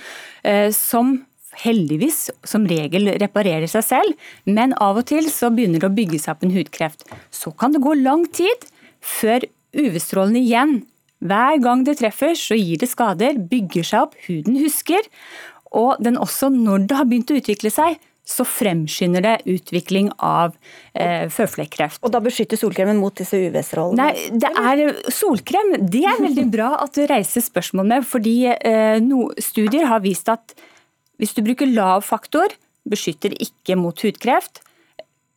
[0.72, 1.18] som
[1.62, 6.20] heldigvis som regel reparerer seg selv, men av og til så begynner det å bygge
[6.22, 7.06] seg opp en hudkreft.
[7.30, 8.66] Så kan det gå lang tid
[9.04, 10.78] før UV-strålene igjen,
[11.24, 15.06] hver gang det treffer, så gir det skader, bygger seg opp, huden husker.
[15.74, 20.54] Og den også, når det har begynt å utvikle seg, så fremskynder det utvikling av
[20.96, 22.00] eh, føflekkreft.
[22.04, 24.00] Og da beskytter solkremen mot disse UV-strålene?
[24.00, 25.74] Nei, det er solkrem.
[25.92, 30.32] Det er veldig bra at du reiser spørsmål med, fordi eh, no, studier har vist
[30.32, 30.56] at
[31.20, 32.54] hvis du bruker lav faktor,
[32.88, 34.60] beskytter ikke mot hudkreft.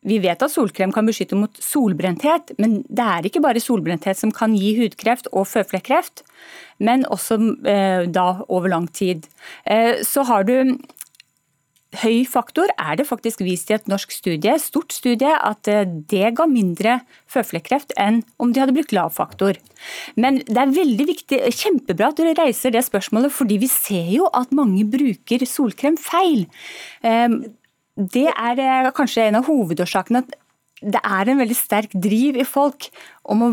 [0.08, 4.30] Vi vet at solkrem kan beskytte mot solbrenthet, men det er ikke bare solbrenthet som
[4.34, 6.22] kan gi hudkreft og føflekkreft,
[6.78, 9.26] men også eh, da over lang tid.
[9.66, 10.78] Eh, så har du
[11.96, 16.34] høy faktor er det faktisk vist i et norsk studie, stort studie, at eh, det
[16.36, 16.98] ga mindre
[17.32, 19.56] føflekkreft enn om de hadde brukt lav faktor.
[20.20, 24.28] Men det er veldig viktig, kjempebra at du reiser det spørsmålet, fordi vi ser jo
[24.36, 26.44] at mange bruker solkrem feil.
[27.06, 27.40] Ehm,
[27.96, 30.38] det er eh, kanskje en av hovedårsakene at
[30.78, 32.90] det er en veldig sterk driv i folk
[33.26, 33.50] om å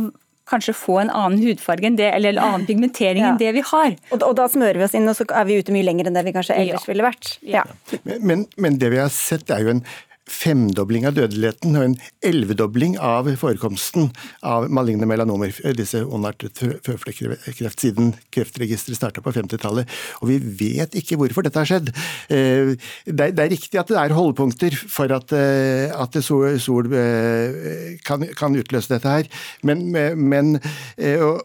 [0.50, 3.34] kanskje få en annen hudfarge enn det, eller en annen pigmentering ja.
[3.34, 3.96] enn det vi har.
[4.12, 6.18] Og, og, da smører vi oss inn, og så er vi ute mye lenger enn
[6.18, 6.91] det vi kanskje ellers ja.
[6.91, 7.32] ville vært.
[7.46, 7.66] Ja.
[8.04, 9.86] Men, men, det vi har sett er jo en
[10.26, 11.95] femdobling av dødeligheten og en
[12.26, 14.09] elvedobling av forekomsten
[14.45, 19.89] av maligne melanomer, disse ondartet føflekkreft, siden Kreftregisteret starta på 50-tallet.
[20.21, 21.91] Og vi vet ikke hvorfor dette har skjedd.
[22.34, 22.73] Eh,
[23.05, 28.55] det er riktig at det er holdepunkter for at, eh, at sol, eh, kan, kan,
[28.55, 29.30] utløse dette her,
[29.67, 30.55] men, men,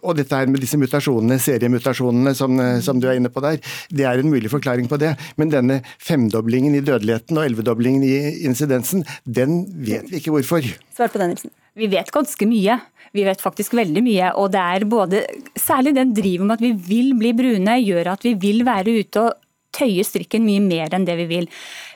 [0.00, 2.54] og dette her med disse mutasjonene, seriemutasjonene som,
[2.84, 3.58] som, du er inne på der,
[3.90, 5.16] det er en mulig forklaring på det.
[5.40, 8.16] Men denne femdoblingen i dødeligheten og elvedoblingen i
[8.46, 10.66] insidensen tendensen, den vet vi ikke hvorfor.
[10.94, 11.52] Svar på den, Nilsen.
[11.78, 12.80] Vi vet ganske mye.
[13.16, 14.32] Vi vet faktisk veldig mye.
[14.38, 15.22] Og det er både
[15.60, 19.22] Særlig den driven med at vi vil bli brune, gjør at vi vil være ute
[19.22, 19.36] og
[19.76, 21.50] tøye strikken mye mer enn det vi vil.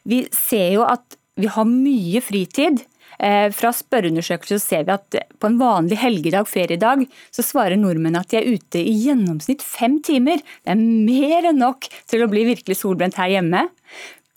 [0.06, 2.84] Vi ser jo at vi har mye fritid.
[3.18, 7.04] Eh, fra spørreundersøkelser ser vi at på en vanlig helgedag, feriedag,
[7.34, 10.42] så svarer nordmenn at de er ute i gjennomsnitt fem timer.
[10.62, 13.66] Det er mer enn nok til å bli virkelig solbrent her hjemme.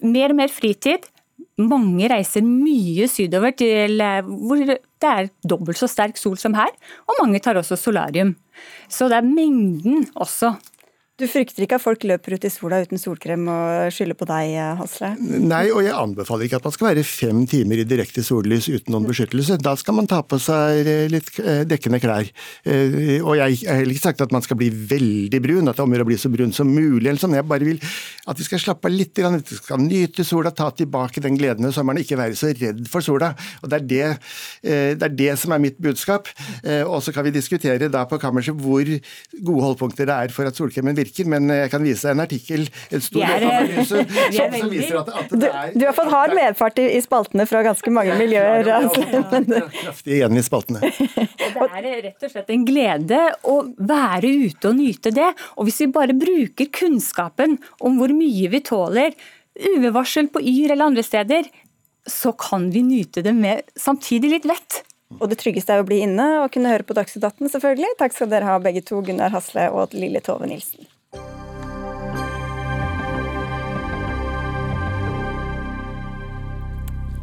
[0.05, 1.07] Mer og mer fritid,
[1.57, 4.79] mange reiser mye sydover til eh, hvor det
[5.09, 6.71] er dobbelt så sterk sol som her,
[7.07, 8.35] og mange tar også solarium.
[8.89, 10.55] Så det er mengden også
[11.17, 14.51] du frykter ikke at folk løper ut i sola uten solkrem og skylder på deg,
[14.77, 15.15] Hasle?
[15.17, 18.93] Nei, og jeg anbefaler ikke at man skal være fem timer i direkte sollys uten
[18.93, 19.57] noen beskyttelse.
[19.57, 22.29] Da skal man ta på seg litt eh, dekkende klær.
[22.69, 25.81] Eh, og jeg har heller ikke sagt at man skal bli veldig brun, at det
[25.81, 27.07] er om å bli så brun som mulig.
[27.07, 27.33] eller sånn.
[27.39, 30.69] Jeg bare vil at vi skal slappe av litt, at vi skal nyte sola, ta
[30.69, 33.31] tilbake den gleden ved sommeren, ikke være så redd for sola.
[33.63, 34.05] Og Det er det,
[34.61, 36.29] eh, det, er det som er mitt budskap.
[36.85, 40.57] Og så kan vi diskutere da på kammerset hvor gode holdpunkter det er for at
[40.57, 44.69] solkremen virker virker, men jeg kan vise deg en artikkel en stor er, som, som,
[44.71, 47.63] viser at, at det er Du, du har fått hard medfart i, i spaltene fra
[47.65, 48.67] ganske mange miljøer.
[49.81, 50.81] Kraftig igjen i spaltene.
[51.37, 55.29] det er rett og slett en glede å være ute og nyte det.
[55.57, 59.15] Og hvis vi bare bruker kunnskapen om hvor mye vi tåler,
[59.57, 61.47] UV-varsel på Yr eller andre steder,
[62.07, 64.83] så kan vi nyte det med samtidig litt vett.
[65.17, 67.95] Og det tryggeste er å bli inne og kunne høre på Dagsnytt 18, selvfølgelig.
[67.99, 70.87] Takk skal dere ha begge to, Gunnar Hasle og Lille Tove Nilsen.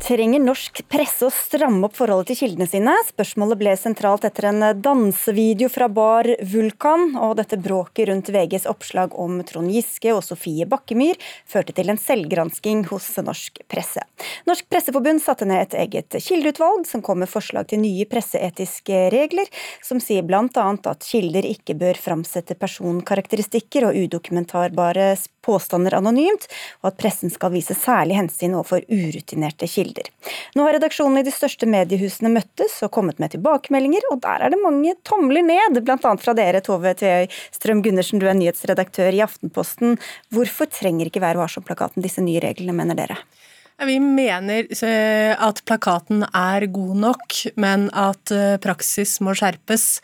[0.05, 2.93] Trenger norsk presse å stramme opp forholdet til kildene sine?
[3.09, 9.17] Spørsmålet ble sentralt etter en dansevideo fra Bar Vulkan, og dette bråket rundt VGs oppslag
[9.17, 11.17] om Trond Giske og Sofie Bakkemyr
[11.49, 14.05] førte til en selvgransking hos norsk presse.
[14.45, 19.49] Norsk Presseforbund satte ned et eget kildeutvalg som kom med forslag til nye presseetiske regler,
[19.81, 20.45] som sier bl.a.
[20.53, 25.15] at kilder ikke bør framsette personkarakteristikker og udokumentarbare
[25.45, 26.49] påstander anonymt,
[26.83, 30.11] og at pressen skal vise særlig hensyn overfor urutinerte kilder.
[30.57, 34.55] Nå har redaksjonen i de største mediehusene møttes og kommet med tilbakemeldinger, og der er
[34.55, 35.99] det mange tomler ned, bl.a.
[36.01, 39.99] fra dere, Tove Tøy Strøm Gundersen, du er nyhetsredaktør i Aftenposten.
[40.35, 43.21] Hvorfor trenger ikke Vær varsom-plakaten disse nye reglene, mener dere?
[43.83, 50.03] Vi mener eh, at plakaten er god nok, men at eh, praksis må skjerpes.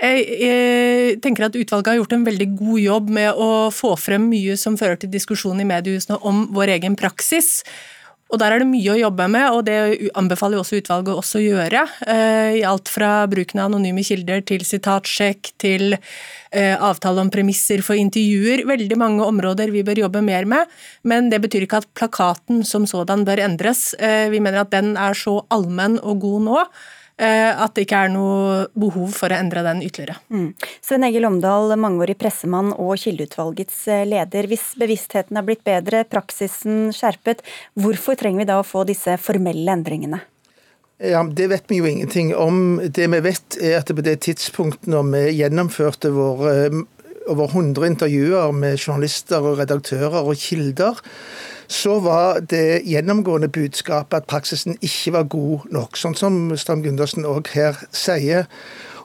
[0.00, 4.56] Jeg tenker at Utvalget har gjort en veldig god jobb med å få frem mye
[4.58, 7.60] som fører til diskusjon i mediehusene om vår egen praksis.
[8.32, 11.42] Og Der er det mye å jobbe med, og det anbefaler også utvalget også å
[11.44, 11.82] gjøre.
[12.08, 17.84] Eh, I alt fra bruken av anonyme kilder til sitatsjekk til eh, avtale om premisser
[17.84, 18.64] for intervjuer.
[18.70, 20.72] Veldig mange områder vi bør jobbe mer med,
[21.04, 23.90] men det betyr ikke at plakaten som sådan bør endres.
[24.00, 26.66] Eh, vi mener at den er så allmenn og god nå
[27.20, 30.18] at det ikke er noe behov for å endre den ytterligere.
[30.32, 30.48] Mm.
[30.84, 34.48] Sven Egil Omdal, mangeårig pressemann og Kildeutvalgets eh, leder.
[34.50, 37.44] Hvis bevisstheten er blitt bedre, praksisen skjerpet,
[37.78, 40.22] hvorfor trenger vi da å få disse formelle endringene?
[41.02, 42.80] Ja, Det vet vi jo ingenting om.
[42.84, 46.82] Det vi vet er at på det tidspunktet når vi gjennomførte våre eh,
[47.30, 50.98] over 100 intervjuer med journalister og redaktører og kilder,
[51.72, 57.26] så var det gjennomgående budskapet at praksisen ikke var god nok, sånn som Stram Gundersen
[57.28, 58.48] òg her sier.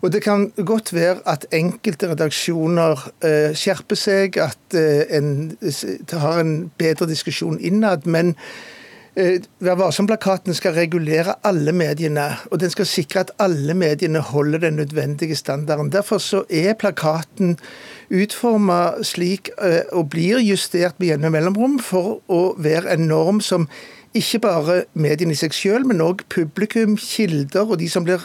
[0.01, 5.57] Og Det kan godt være at enkelte redaksjoner eh, skjerper seg, at eh, en
[6.11, 8.05] har en bedre diskusjon innad.
[8.05, 8.35] men
[9.17, 14.61] Eh, Vær varsom-plakaten skal regulere alle mediene, og den skal sikre at alle mediene holder
[14.61, 15.89] den nødvendige standarden.
[15.91, 17.57] Derfor så er plakaten
[18.13, 23.67] utforma slik eh, og blir justert med jevne mellomrom for å være en norm som
[24.17, 28.23] ikke bare mediene i seg selv, men òg publikum, kilder og de som blir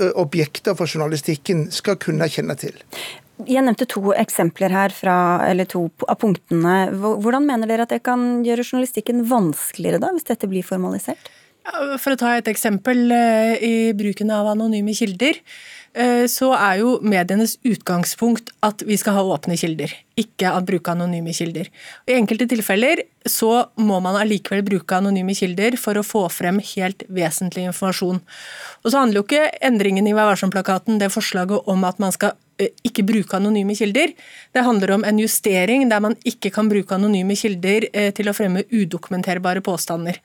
[0.00, 2.76] eh, objekter for journalistikken, skal kunne kjenne til.
[3.48, 5.16] Jeg nevnte to eksempler her, fra,
[5.48, 6.90] eller to av punktene.
[6.92, 11.30] Hvordan mener dere at det kan gjøre journalistikken vanskeligere, da, hvis dette blir formalisert?
[12.00, 15.38] For å ta et eksempel eh, i bruken av anonyme kilder,
[16.30, 21.34] så er jo medienes utgangspunkt at vi skal ha åpne kilder, ikke at bruke anonyme
[21.34, 21.66] kilder.
[22.06, 27.02] I enkelte tilfeller så må man allikevel bruke anonyme kilder for å få frem helt
[27.12, 28.20] vesentlig informasjon.
[28.84, 32.32] Og så handler jo ikke endringen i Vær varsom-plakaten det forslaget om at man skal
[32.62, 34.14] eh, ikke bruke anonyme kilder.
[34.54, 38.64] Det handler om en justering der man ikke kan bruke anonyme kilder til å fremme
[38.70, 40.20] udokumenterbare påstander.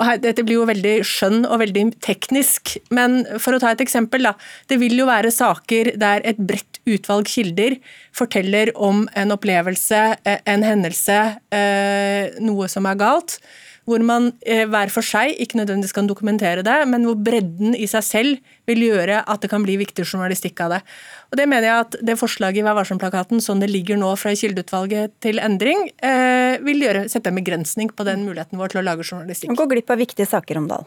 [0.00, 3.84] Og her, dette blir jo veldig skjønn og veldig teknisk, men for å ta et
[3.84, 4.24] eksempel.
[4.24, 4.32] Da,
[4.72, 7.78] det vil jo være saker der et bredt utvalg kilder
[8.16, 11.18] forteller om en opplevelse, eh, en hendelse,
[11.52, 13.40] eh, noe som er galt
[13.88, 17.88] hvor man eh, hver for seg ikke nødvendigvis kan dokumentere det, men hvor bredden i
[17.90, 20.80] seg selv vil gjøre at det kan bli viktig journalistikk av det.
[21.32, 24.36] Og Det mener jeg at det forslaget i Vær varsom-plakaten, sånn det ligger nå fra
[24.36, 25.88] kildeutvalget til endring,
[26.62, 29.56] vil gjøre, sette en begrensning på den muligheten vår til å lage journalistikk.
[29.58, 30.86] Gå glipp av viktige saker, Omdal.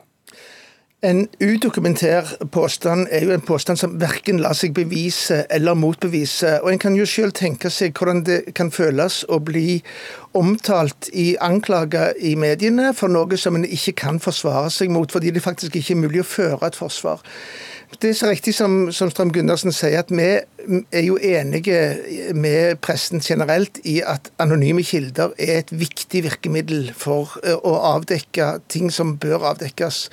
[1.04, 6.62] En udokumentert påstand er jo en påstand som verken lar seg bevise eller motbevise.
[6.64, 9.82] Og En kan jo selv tenke seg hvordan det kan føles å bli
[10.34, 15.36] omtalt i anklager i mediene for noe som en ikke kan forsvare seg mot, fordi
[15.36, 17.20] det faktisk ikke er mulig å føre et forsvar.
[18.02, 20.26] Det er så riktig som, som Strøm Gundersen sier, at vi
[20.92, 27.36] er jo enige med pressen generelt i at anonyme kilder er et viktig virkemiddel for
[27.44, 30.08] eh, å avdekke ting som bør avdekkes.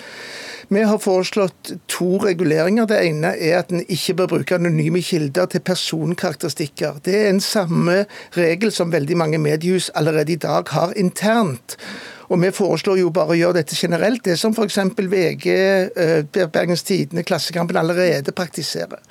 [0.70, 2.86] Vi har foreslått to reguleringer.
[2.90, 7.00] Det ene er at en ikke bør bruke anonyme kilder til personkarakteristikker.
[7.04, 8.04] Det er en samme
[8.36, 11.78] regel som veldig mange mediehus allerede i dag har internt.
[12.30, 14.78] Og Vi foreslår jo bare å gjøre dette generelt, det som f.eks.
[14.94, 19.02] VG, eh, Bergens Tidende, Klassekampen allerede praktiserer.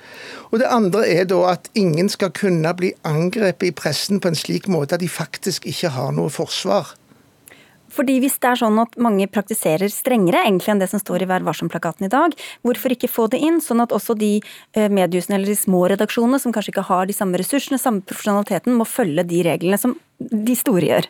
[0.52, 4.40] Og Det andre er da at ingen skal kunne bli angrepet i pressen på en
[4.40, 6.96] slik måte at de faktisk ikke har noe forsvar.
[7.90, 11.30] Fordi Hvis det er sånn at mange praktiserer strengere egentlig enn det som står i
[11.30, 15.36] Vær varsom-plakaten i dag, hvorfor ikke få det inn, sånn at også de eh, mediehusene
[15.36, 19.28] eller de små redaksjonene som kanskje ikke har de samme ressursene, samme profesjonaliteten, må følge
[19.28, 21.10] de reglene som de store gjør?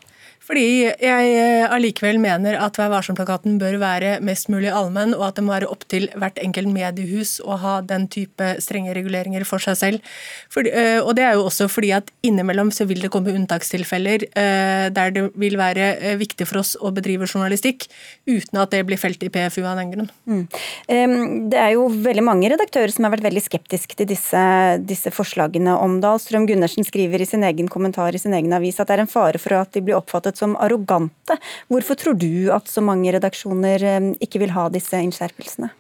[0.50, 5.38] Fordi jeg eh, allikevel mener at Vær varsom-plakaten bør være mest mulig allmenn, og at
[5.38, 9.62] det må være opp til hvert enkelt mediehus å ha den type strenge reguleringer for
[9.62, 10.08] seg selv.
[10.50, 14.26] Fordi, eh, og det er jo også fordi at innimellom så vil det komme unntakstilfeller
[14.32, 17.86] eh, der det vil være viktig for oss å bedrive journalistikk,
[18.26, 20.10] uten at det blir felt i PFU av den grunn.
[20.26, 21.46] Mm.
[21.54, 24.42] Det er jo veldig mange redaktører som har vært veldig skeptiske til disse,
[24.82, 25.78] disse forslagene.
[25.78, 29.06] Omdal Strøm Gundersen skriver i sin egen kommentar i sin egen avis at det er
[29.06, 31.38] en fare for at de blir oppfattet som arrogante.
[31.70, 35.74] Hvorfor tror du at så mange redaksjoner eh, ikke vil ha disse innskjerpelsene?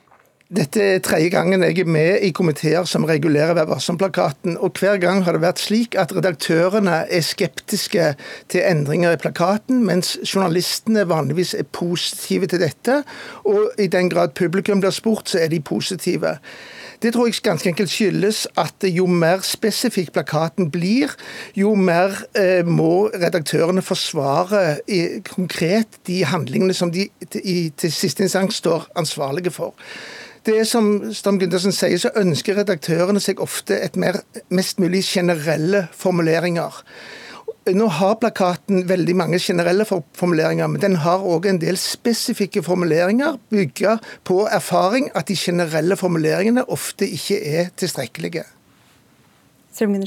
[0.49, 4.55] Dette er tredje gangen jeg er med i komiteer som regulerer Vær varsom-plakaten.
[4.57, 8.07] og Hver gang har det vært slik at redaktørene er skeptiske
[8.49, 13.03] til endringer i plakaten, mens journalistene vanligvis er positive til dette.
[13.45, 16.39] Og i den grad publikum blir spurt, så er de positive.
[16.99, 21.13] Det tror jeg ganske enkelt skyldes at jo mer spesifikk plakaten blir,
[21.55, 27.07] jo mer eh, må redaktørene forsvare i, konkret de handlingene som de
[27.39, 29.71] i, til siste instans står ansvarlige for.
[30.43, 34.19] Det som Stam Gundersen sier, så ønsker redaktørene seg ofte et mer,
[34.51, 36.83] mest mulig generelle formuleringer.
[37.67, 43.35] Nå har plakaten veldig mange generelle formuleringer, men den har òg en del spesifikke formuleringer
[43.51, 48.45] bygga på erfaring at de generelle formuleringene ofte ikke er tilstrekkelige.
[49.75, 49.99] Strøm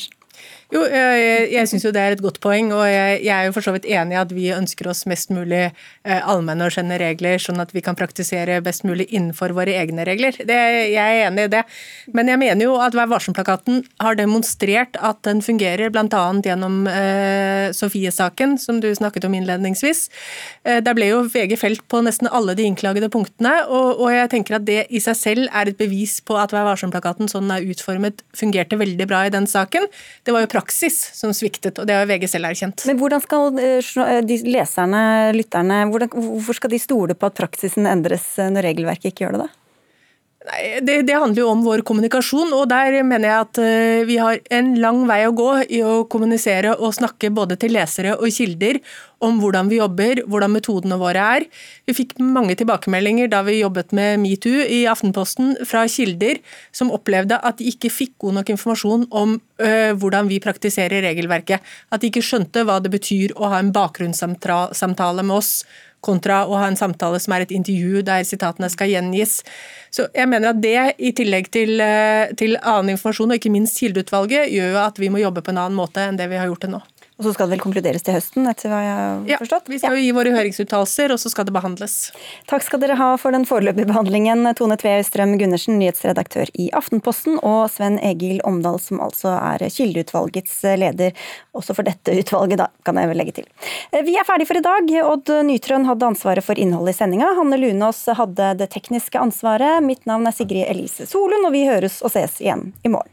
[0.73, 3.53] jo, jeg, jeg syns jo det er et godt poeng, og jeg, jeg, er jo
[3.53, 6.97] for så vidt enig i at vi ønsker oss mest mulig eh, allmenne og skjønne
[7.03, 10.39] regler, sånn at vi kan praktisere best mulig innenfor våre egne regler.
[10.39, 10.57] Det,
[10.95, 11.63] jeg er enig i det.
[12.17, 16.23] Men jeg mener jo at Vær varsom-plakaten har demonstrert at den fungerer, bl.a.
[16.47, 20.07] gjennom eh, Sofie-saken, som du snakket om innledningsvis.
[20.65, 24.33] Eh, der ble jo VG felt på nesten alle de innklagede punktene, og, og jeg
[24.33, 27.57] tenker at det i seg selv er et bevis på at Vær varsom-plakaten sånn den
[27.57, 29.89] er utformet, fungerte veldig bra i den saken.
[30.25, 32.87] Det var jo praksis som sviktet, og det har VG selv erkjent.
[32.89, 35.03] Men hvordan skal eh, eh, de leserne,
[35.37, 39.37] lytterne, hvordan, hvorfor skal de stole på at praksisen endres eh, når regelverket ikke gjør
[39.37, 39.49] det?
[39.49, 39.62] da?
[40.43, 44.17] Nei, det, det, handler jo om vår kommunikasjon, og der mener jeg at uh, vi
[44.19, 48.27] har en lang vei å gå i å kommunisere og snakke både til lesere og
[48.35, 48.81] kilder
[49.23, 51.47] om hvordan vi jobber, hvordan metodene våre er.
[51.87, 56.43] Vi fikk mange tilbakemeldinger da vi jobbet med metoo i Aftenposten fra kilder
[56.75, 61.63] som opplevde at de ikke fikk god nok informasjon om øh, hvordan vi praktiserer regelverket.
[61.95, 65.55] At de ikke skjønte hva det betyr å ha en bakgrunnssamtale med oss
[66.03, 69.41] kontra å ha en samtale som er et intervju der sitatene skal gjengis.
[69.93, 73.77] Så jeg mener at det, i tillegg til, eh, til annen informasjon, og ikke minst
[73.81, 76.49] kildeutvalget, gjør jo at vi må jobbe på en annen måte enn det vi har
[76.49, 76.81] gjort til nå.
[77.21, 79.69] Og så skal det vel konkluderes til høsten, etter hva jeg har forstått?
[79.69, 81.97] Ja, vi skal jo gi våre høringsuttalelser, og så skal det behandles.
[82.51, 87.37] Takk skal dere ha for den foreløpige behandlingen, Tone Tve Strøm Gundersen, nyhetsredaktør i Aftenposten,
[87.45, 91.15] og Sven Egil Omdal, som altså er kildeutvalgets leder,
[91.53, 93.49] også for dette utvalget, da, kan jeg vel legge til.
[93.93, 94.93] Vi er ferdig for i dag.
[95.13, 97.35] Odd Nytrøen hadde ansvaret for innholdet i sendinga.
[97.39, 99.85] Hanne Lunås hadde det tekniske ansvaret.
[99.85, 103.13] Mitt navn er Sigrid Elise Solund, og vi høres og ses igjen i morgen.